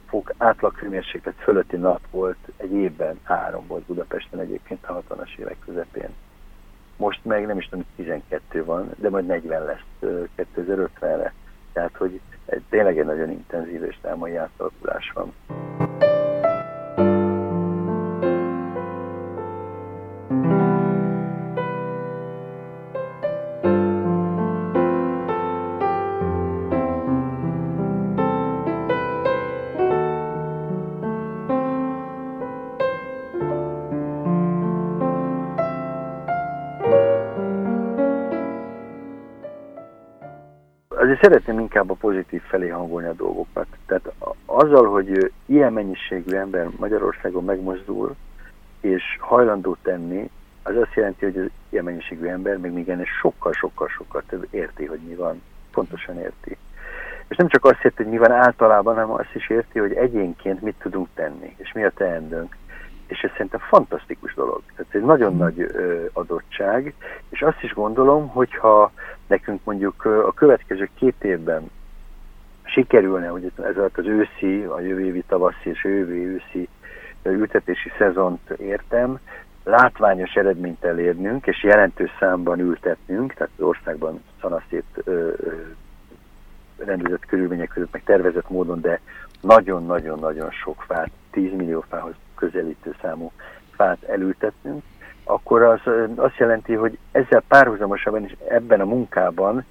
fok 0.08 0.32
átlaghőmérséklet 0.36 1.34
fölötti 1.38 1.76
nap 1.76 2.00
volt 2.10 2.38
egy 2.56 2.72
évben, 2.72 3.20
három 3.22 3.66
volt 3.66 3.82
Budapesten 3.82 4.40
egyébként 4.40 4.84
a 4.86 5.02
60-as 5.08 5.38
évek 5.38 5.56
közepén. 5.64 6.08
Most 6.96 7.24
meg 7.24 7.46
nem 7.46 7.58
is 7.58 7.68
tudom, 7.68 7.84
12 7.96 8.64
van, 8.64 8.90
de 8.96 9.10
majd 9.10 9.26
40 9.26 9.64
lesz 9.64 9.84
2050-re. 10.36 11.32
Tehát, 11.72 11.96
hogy 11.96 12.20
tényleg 12.70 12.98
egy 12.98 13.04
nagyon 13.04 13.30
intenzív 13.30 13.82
és 13.82 13.98
támai 14.00 14.36
átalakulás 14.36 15.12
van. 15.14 15.32
Szeretném 41.20 41.58
inkább 41.58 41.90
a 41.90 41.94
pozitív 41.94 42.42
felé 42.42 42.68
hangolni 42.68 43.08
a 43.08 43.12
dolgokat. 43.12 43.66
Tehát 43.86 44.12
azzal, 44.44 44.86
hogy 44.86 45.32
ilyen 45.46 45.72
mennyiségű 45.72 46.36
ember 46.36 46.68
Magyarországon 46.76 47.44
megmozdul, 47.44 48.16
és 48.80 49.02
hajlandó 49.20 49.76
tenni, 49.82 50.30
az 50.62 50.76
azt 50.76 50.94
jelenti, 50.94 51.24
hogy 51.24 51.38
az 51.38 51.50
ilyen 51.68 51.84
mennyiségű 51.84 52.26
ember 52.26 52.58
még 52.58 52.72
még 52.72 52.88
ennél 52.88 53.04
sokkal-sokkal-sokkal 53.20 54.22
több 54.28 54.46
érti, 54.50 54.84
hogy 54.84 55.00
mi 55.08 55.14
van, 55.14 55.42
pontosan 55.72 56.18
érti. 56.18 56.56
És 57.28 57.36
nem 57.36 57.48
csak 57.48 57.64
azt 57.64 57.84
érti, 57.84 58.02
hogy 58.02 58.12
mi 58.12 58.18
van 58.18 58.32
általában, 58.32 58.94
hanem 58.94 59.10
azt 59.10 59.34
is 59.34 59.48
érti, 59.48 59.78
hogy 59.78 59.92
egyénként 59.92 60.62
mit 60.62 60.74
tudunk 60.78 61.08
tenni, 61.14 61.54
és 61.56 61.72
mi 61.72 61.84
a 61.84 61.90
teendőnk. 61.90 62.56
És 63.08 63.20
ez 63.20 63.30
szerintem 63.30 63.60
fantasztikus 63.60 64.34
dolog. 64.34 64.62
Tehát 64.76 64.94
ez 64.94 65.00
egy 65.00 65.06
nagyon 65.06 65.34
mm. 65.34 65.38
nagy 65.38 65.60
ö, 65.60 66.04
adottság, 66.12 66.94
és 67.28 67.42
azt 67.42 67.62
is 67.62 67.72
gondolom, 67.72 68.28
hogyha 68.28 68.92
nekünk 69.26 69.64
mondjuk 69.64 70.04
a 70.04 70.32
következő 70.32 70.88
két 70.98 71.24
évben 71.24 71.70
sikerülne, 72.62 73.28
hogy 73.28 73.52
ez 73.56 73.76
az 73.76 74.06
őszi, 74.06 74.62
a 74.62 74.80
jövő 74.80 75.04
évi 75.04 75.24
tavaszi 75.26 75.70
és 75.70 75.84
jövő 75.84 76.14
őszi 76.14 76.68
ültetési 77.22 77.92
szezont 77.98 78.50
értem, 78.50 79.18
látványos 79.64 80.34
eredményt 80.34 80.84
elérnünk, 80.84 81.46
és 81.46 81.62
jelentős 81.62 82.10
számban 82.18 82.58
ültetnünk, 82.58 83.34
tehát 83.34 83.52
az 83.56 83.64
országban 83.64 84.22
szanaszét 84.40 85.04
rendezett 86.76 87.26
körülmények 87.26 87.68
között, 87.68 87.92
meg 87.92 88.04
tervezett 88.04 88.50
módon, 88.50 88.80
de 88.80 89.00
nagyon-nagyon-nagyon 89.40 90.50
sok 90.50 90.84
fát, 90.86 91.10
10 91.30 91.52
millió 91.56 91.84
fához 91.88 92.14
közelítő 92.38 92.94
számú 93.00 93.32
fát 93.74 94.02
elültetnünk, 94.02 94.82
akkor 95.24 95.62
az 95.62 95.80
azt 96.16 96.36
jelenti, 96.36 96.74
hogy 96.74 96.98
ezzel 97.12 97.42
párhuzamosan 97.48 98.24
is 98.24 98.36
ebben 98.48 98.80
a 98.80 98.84
munkában 98.84 99.64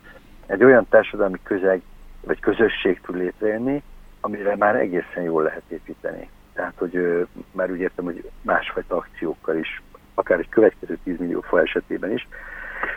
egy 0.45 0.63
olyan 0.63 0.87
társadalmi 0.89 1.39
közeg 1.43 1.81
vagy 2.21 2.39
közösség 2.39 3.01
tud 3.01 3.15
létrejönni, 3.15 3.83
amire 4.21 4.55
már 4.55 4.75
egészen 4.75 5.23
jól 5.23 5.43
lehet 5.43 5.63
építeni. 5.67 6.29
Tehát, 6.53 6.73
hogy 6.77 7.27
már 7.51 7.71
úgy 7.71 7.79
értem, 7.79 8.05
hogy 8.05 8.29
másfajta 8.41 8.95
akciókkal 8.95 9.55
is, 9.55 9.81
akár 10.13 10.39
egy 10.39 10.49
következő 10.49 10.97
10 11.03 11.17
millió 11.17 11.41
fa 11.41 11.61
esetében 11.61 12.11
is, 12.11 12.27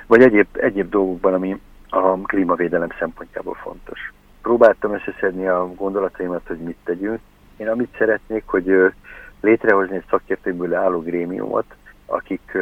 vagy 0.07 0.23
egyéb, 0.23 0.47
egyéb 0.53 0.91
dolgokban, 0.91 1.35
ami 1.35 1.61
a 1.89 2.17
klímavédelem 2.17 2.89
szempontjából 2.99 3.55
fontos. 3.55 4.13
Próbáltam 4.43 4.95
összeszedni 4.95 5.47
a 5.47 5.75
gondolataimat, 5.75 6.47
hogy 6.47 6.59
mit 6.59 6.77
tegyünk. 6.85 7.21
Én 7.57 7.69
amit 7.69 7.97
szeretnék, 7.99 8.43
hogy 8.47 8.93
létrehozni 9.41 9.97
egy 9.97 10.05
szakértőből 10.11 10.75
álló 10.75 11.01
grémiumot, 11.01 11.75
akik 12.07 12.57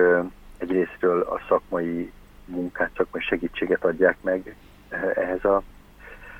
egyrésztről 0.59 1.20
a 1.20 1.41
szakmai 1.49 2.12
munkát, 2.45 2.91
szakmai 2.97 3.22
segítséget 3.22 3.85
adják 3.85 4.16
meg 4.20 4.57
ehhez 5.14 5.45
a 5.45 5.62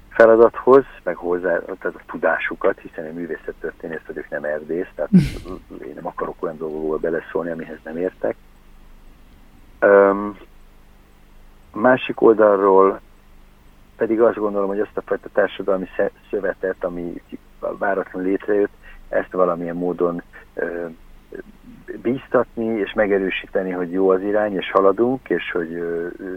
feladathoz, 0.09 0.85
meg 1.03 1.17
hozzá 1.17 1.59
tehát 1.59 1.97
a 1.97 2.03
tudásukat, 2.07 2.81
hiszen 2.81 3.05
én 3.05 3.13
művészettörténész 3.13 4.01
vagyok, 4.07 4.29
nem 4.29 4.45
erdész, 4.45 4.89
tehát 4.95 5.11
én 5.89 5.93
nem 5.95 6.07
akarok 6.07 6.43
olyan 6.43 6.57
dolgokból 6.57 6.99
beleszólni, 6.99 7.51
amihez 7.51 7.79
nem 7.85 7.97
értek. 7.97 8.37
Um, 9.81 10.37
másik 11.73 12.21
oldalról 12.21 13.01
pedig 13.97 14.21
azt 14.21 14.37
gondolom, 14.37 14.69
hogy 14.69 14.81
azt 14.81 14.97
a 14.97 15.03
fajta 15.05 15.29
társadalmi 15.33 15.89
szövetet, 16.31 16.85
ami 16.85 17.23
váratlanul 17.59 18.29
létrejött, 18.29 18.78
ezt 19.09 19.33
valamilyen 19.33 19.77
módon 19.77 20.23
bíztatni 22.03 22.65
és 22.65 22.93
megerősíteni, 22.93 23.71
hogy 23.71 23.93
jó 23.93 24.11
az 24.11 24.23
irány, 24.23 24.57
és 24.57 24.71
haladunk, 24.71 25.29
és 25.29 25.51
hogy 25.51 25.83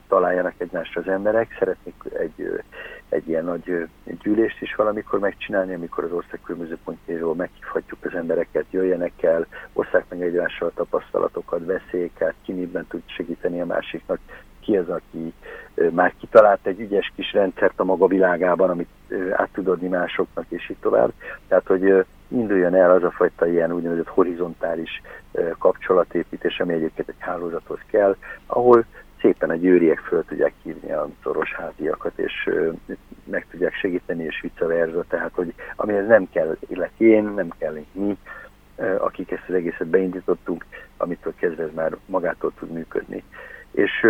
találjanak 0.07 0.53
egymásra 0.57 1.01
az 1.01 1.07
emberek. 1.07 1.55
Szeretnék 1.59 1.95
egy, 2.19 2.63
egy 3.09 3.27
ilyen 3.27 3.43
nagy 3.43 3.87
gyűlést 4.21 4.61
is 4.61 4.75
valamikor 4.75 5.19
megcsinálni, 5.19 5.73
amikor 5.73 6.03
az 6.03 6.11
ország 6.11 6.39
különböző 6.43 6.77
pontjairól 6.83 7.35
meghívhatjuk 7.35 8.05
az 8.05 8.15
embereket, 8.15 8.65
jöjjenek 8.69 9.23
el, 9.23 9.47
osszák 9.73 10.05
meg 10.09 10.21
egymással 10.21 10.71
tapasztalatokat, 10.75 11.61
beszéljék 11.61 12.21
át, 12.21 12.35
ki 12.43 12.53
miben 12.53 12.85
tud 12.87 13.01
segíteni 13.05 13.61
a 13.61 13.65
másiknak, 13.65 14.19
ki 14.61 14.77
az, 14.77 14.89
aki 14.89 15.33
már 15.91 16.13
kitalált 16.19 16.65
egy 16.65 16.79
ügyes 16.79 17.11
kis 17.15 17.33
rendszert 17.33 17.79
a 17.79 17.83
maga 17.83 18.07
világában, 18.07 18.69
amit 18.69 18.89
át 19.31 19.49
tud 19.53 19.67
adni 19.67 19.87
másoknak, 19.87 20.45
és 20.49 20.69
így 20.69 20.77
tovább. 20.81 21.11
Tehát, 21.47 21.67
hogy 21.67 22.05
induljon 22.27 22.75
el 22.75 22.91
az 22.91 23.03
a 23.03 23.11
fajta 23.11 23.47
ilyen 23.47 23.71
úgynevezett 23.71 24.07
horizontális 24.07 25.01
kapcsolatépítés, 25.57 26.59
ami 26.59 26.73
egyébként 26.73 27.09
egy 27.09 27.15
hálózathoz 27.19 27.79
kell, 27.91 28.15
ahol 28.45 28.85
szépen 29.21 29.49
a 29.49 29.55
győriek 29.55 29.99
föl 29.99 30.25
tudják 30.25 30.53
hívni 30.63 30.91
a 30.91 31.09
szoros 31.23 31.53
háziakat, 31.53 32.11
és 32.15 32.49
meg 33.23 33.45
tudják 33.49 33.73
segíteni, 33.73 34.23
és 34.23 34.41
vice 34.41 34.65
versa. 34.65 35.03
Tehát, 35.07 35.31
hogy 35.33 35.53
amihez 35.75 36.07
nem 36.07 36.29
kell 36.29 36.57
én, 36.97 37.23
nem 37.23 37.49
kell 37.57 37.77
mi, 37.91 38.17
akik 38.97 39.31
ezt 39.31 39.45
az 39.47 39.53
egészet 39.53 39.87
beindítottunk, 39.87 40.65
amitől 40.97 41.33
kezdve 41.35 41.63
ez 41.63 41.73
már 41.73 41.97
magától 42.05 42.51
tud 42.59 42.71
működni. 42.71 43.23
És 43.71 44.07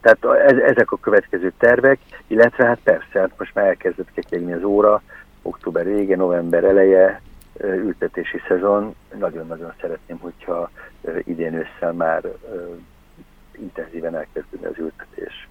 tehát 0.00 0.24
ezek 0.62 0.92
a 0.92 0.98
következő 1.00 1.52
tervek, 1.58 1.98
illetve 2.26 2.66
hát 2.66 2.78
persze, 2.82 3.20
hát 3.20 3.30
most 3.38 3.54
már 3.54 3.66
elkezdett 3.66 4.12
ketyegni 4.14 4.52
az 4.52 4.64
óra, 4.64 5.02
október 5.42 5.84
vége, 5.84 6.16
november 6.16 6.64
eleje, 6.64 7.20
ültetési 7.60 8.40
szezon. 8.48 8.94
Nagyon-nagyon 9.18 9.72
szeretném, 9.80 10.18
hogyha 10.18 10.70
idén 11.24 11.54
ősszel 11.54 11.92
már 11.92 12.22
intenzíven 13.52 14.16
elkezdődne 14.16 14.68
az 14.68 14.78
ültetés. 14.78 15.48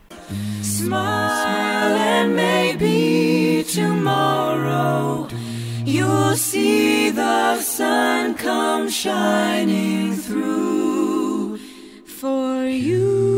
Smile 0.61 2.21
and 2.21 2.33
maybe 2.33 3.63
tomorrow 3.75 5.25
you'll 5.85 6.35
see 6.35 7.11
the 7.11 7.55
sun 7.59 8.35
come 8.35 8.89
shining 8.89 10.13
through 10.13 11.10
for 12.21 12.67
you. 12.69 13.31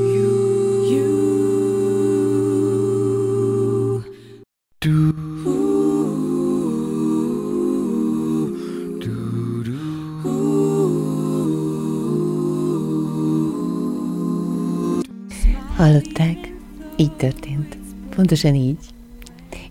Hallották? 15.75 16.53
Így 16.95 17.15
történt. 17.15 17.77
Pontosan 18.15 18.55
így. 18.55 18.77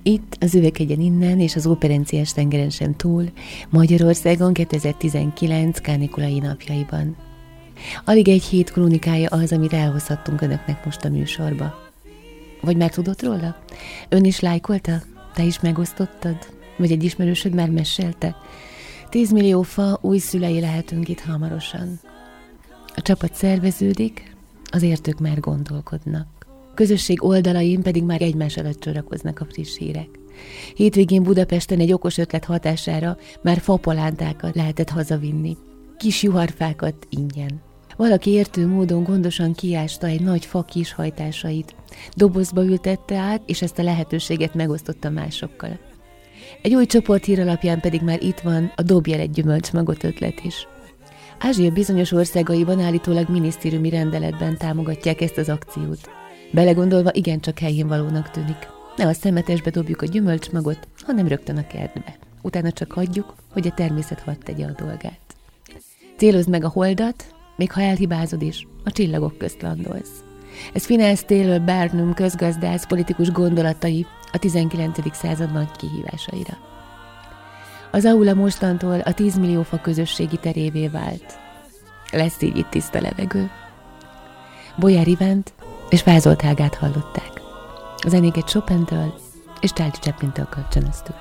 Itt, 0.02 0.36
az 0.40 0.54
üvegegyen 0.54 1.00
innen 1.00 1.40
és 1.40 1.56
az 1.56 1.66
operenciás 1.66 2.32
tengeren 2.32 2.70
sem 2.70 2.96
túl, 2.96 3.24
Magyarországon 3.70 4.52
2019 4.52 5.80
kánikulai 5.80 6.38
napjaiban. 6.38 7.16
Alig 8.04 8.28
egy 8.28 8.42
hét 8.42 8.70
krónikája 8.70 9.28
az, 9.28 9.52
amit 9.52 9.72
elhozhattunk 9.72 10.40
önöknek 10.40 10.84
most 10.84 11.04
a 11.04 11.08
műsorba. 11.08 11.90
Vagy 12.60 12.76
már 12.76 12.90
tudott 12.90 13.22
róla? 13.22 13.56
Ön 14.08 14.24
is 14.24 14.40
lájkolta? 14.40 15.02
Te 15.34 15.42
is 15.42 15.60
megosztottad? 15.60 16.36
Vagy 16.76 16.92
egy 16.92 17.04
ismerősöd 17.04 17.54
már 17.54 17.70
mesélte? 17.70 18.36
Tízmillió 19.08 19.62
fa 19.62 19.98
új 20.00 20.18
szülei 20.18 20.60
lehetünk 20.60 21.08
itt 21.08 21.20
hamarosan. 21.20 22.00
A 22.96 23.02
csapat 23.02 23.34
szerveződik, 23.34 24.36
az 24.70 24.82
értők 24.82 25.18
már 25.18 25.40
gondolkodnak. 25.40 26.26
Közösség 26.74 27.24
oldalain 27.24 27.82
pedig 27.82 28.02
már 28.02 28.22
egymás 28.22 28.56
alatt 28.56 28.80
csodálkoznak 28.80 29.40
a 29.40 29.44
friss 29.44 29.76
hírek. 29.76 30.08
Hétvégén 30.74 31.22
Budapesten 31.22 31.78
egy 31.78 31.92
okos 31.92 32.18
ötlet 32.18 32.44
hatására 32.44 33.16
már 33.42 33.58
fapalántákat 33.58 34.54
lehetett 34.54 34.88
hazavinni. 34.88 35.56
Kis 36.02 36.22
juharfákat 36.22 37.06
ingyen. 37.08 37.60
Valaki 37.96 38.30
értő 38.30 38.66
módon 38.66 39.02
gondosan 39.02 39.52
kiásta 39.52 40.06
egy 40.06 40.20
nagy 40.20 40.44
fa 40.44 40.62
kishajtásait, 40.62 41.74
dobozba 42.14 42.64
ültette 42.64 43.16
át, 43.16 43.42
és 43.46 43.62
ezt 43.62 43.78
a 43.78 43.82
lehetőséget 43.82 44.54
megosztotta 44.54 45.10
másokkal. 45.10 45.78
Egy 46.62 46.74
új 46.74 46.86
csoporthír 46.86 47.40
alapján 47.40 47.80
pedig 47.80 48.02
már 48.02 48.22
itt 48.22 48.40
van 48.40 48.72
a 48.76 48.82
dobjel 48.82 49.20
egy 49.20 49.30
gyümölcsmagot 49.30 50.04
ötlet 50.04 50.40
is. 50.44 50.66
Ázsia 51.38 51.70
bizonyos 51.70 52.12
országaiban 52.12 52.80
állítólag 52.80 53.28
minisztériumi 53.28 53.88
rendeletben 53.88 54.58
támogatják 54.58 55.20
ezt 55.20 55.38
az 55.38 55.48
akciót. 55.48 56.10
Belegondolva 56.52 57.10
igencsak 57.12 57.58
helyén 57.58 57.88
valónak 57.88 58.30
tűnik. 58.30 58.68
Ne 58.96 59.06
a 59.06 59.12
szemetesbe 59.12 59.70
dobjuk 59.70 60.02
a 60.02 60.06
gyümölcsmagot, 60.06 60.88
hanem 60.96 61.28
rögtön 61.28 61.56
a 61.56 61.66
kertbe. 61.66 62.18
Utána 62.42 62.72
csak 62.72 62.92
hagyjuk, 62.92 63.34
hogy 63.52 63.66
a 63.66 63.74
természet 63.74 64.20
hadd 64.20 64.42
tegye 64.44 64.66
a 64.66 64.72
dolgát. 64.84 65.21
Célozd 66.22 66.48
meg 66.48 66.64
a 66.64 66.68
holdat, 66.68 67.34
még 67.56 67.72
ha 67.72 67.80
elhibázod 67.80 68.42
is, 68.42 68.66
a 68.84 68.90
csillagok 68.90 69.38
közt 69.38 69.62
landolsz. 69.62 70.24
Ez 70.72 70.84
Finance 70.84 71.24
Taylor 71.24 71.62
Barnum 71.62 72.14
közgazdász 72.14 72.86
politikus 72.86 73.30
gondolatai 73.30 74.06
a 74.32 74.38
19. 74.38 75.16
század 75.16 75.52
nagy 75.52 75.70
kihívásaira. 75.70 76.58
Az 77.90 78.04
aula 78.04 78.34
mostantól 78.34 79.00
a 79.00 79.12
10 79.12 79.38
millió 79.38 79.62
fa 79.62 79.80
közösségi 79.80 80.36
terévé 80.36 80.88
vált. 80.88 81.38
Lesz 82.12 82.42
így 82.42 82.56
itt 82.56 82.70
tiszta 82.70 83.00
levegő. 83.00 83.50
Bolyár 84.76 85.08
Ivánt 85.08 85.52
és 85.88 86.02
Vázolt 86.02 86.40
Hágát 86.40 86.74
hallották. 86.74 87.40
A 87.96 88.08
zenéket 88.08 88.48
Chopin-től 88.48 89.14
és 89.60 89.72
Charlie 89.72 90.00
Chaplin-től 90.00 90.48
kölcsönöztük. 90.48 91.16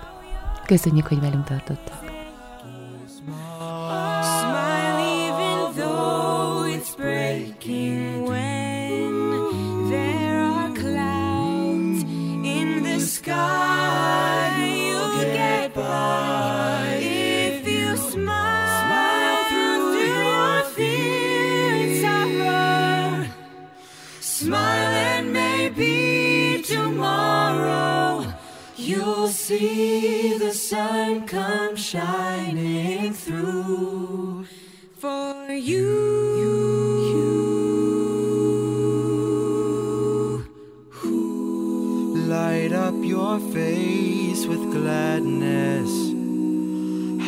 Köszönjük, 0.66 1.08
hogy 1.08 1.20
velünk 1.20 1.44
tartottak. 1.44 2.11
looking 7.62 8.26
when 8.26 9.90
there 9.90 10.42
are 10.42 10.74
clouds 10.74 12.04
in 12.04 12.84
the 12.84 13.00
sky. 13.00 14.66
You'll 14.66 15.22
get 15.34 15.74
by 15.76 16.98
if 17.00 17.68
you 17.68 17.96
smile, 17.98 18.68
smile 18.82 19.44
through, 19.50 19.92
through 19.94 20.08
your 20.08 20.64
fear 20.74 21.76
and 21.84 22.02
sorrow. 22.02 23.28
Smile 24.22 24.94
and 25.14 25.32
maybe 25.32 26.64
tomorrow 26.64 28.34
you'll 28.76 29.28
see 29.28 30.36
the 30.40 30.52
sun 30.52 31.28
come 31.28 31.76
shining 31.76 33.14
through 33.14 34.48
for 34.98 35.52
you. 35.52 36.51
Your 43.32 43.40
face 43.54 44.46
with 44.46 44.62
gladness. 44.74 45.90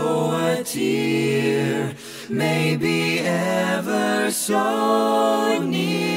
a 0.51 0.63
tear 0.63 1.95
may 2.29 2.75
be 2.75 3.19
ever 3.19 4.29
so 4.31 5.59
near 5.59 6.10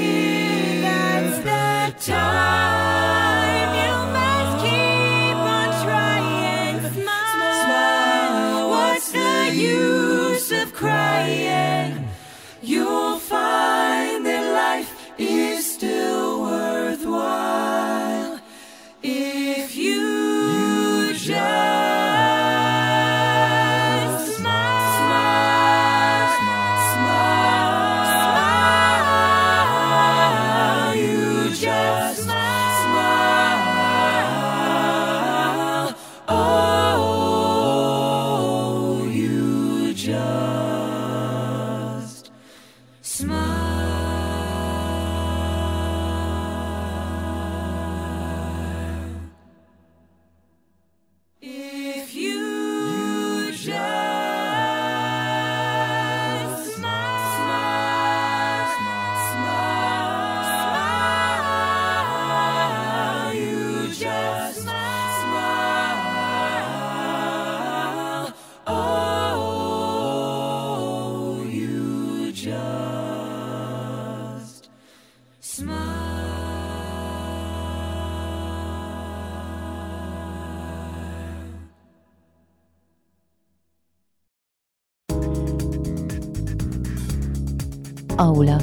Aula. 88.35 88.59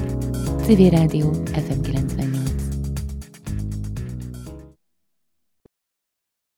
Civil 0.65 0.91
Rádió 0.91 1.32
FM 1.53 1.80
9 1.80 1.80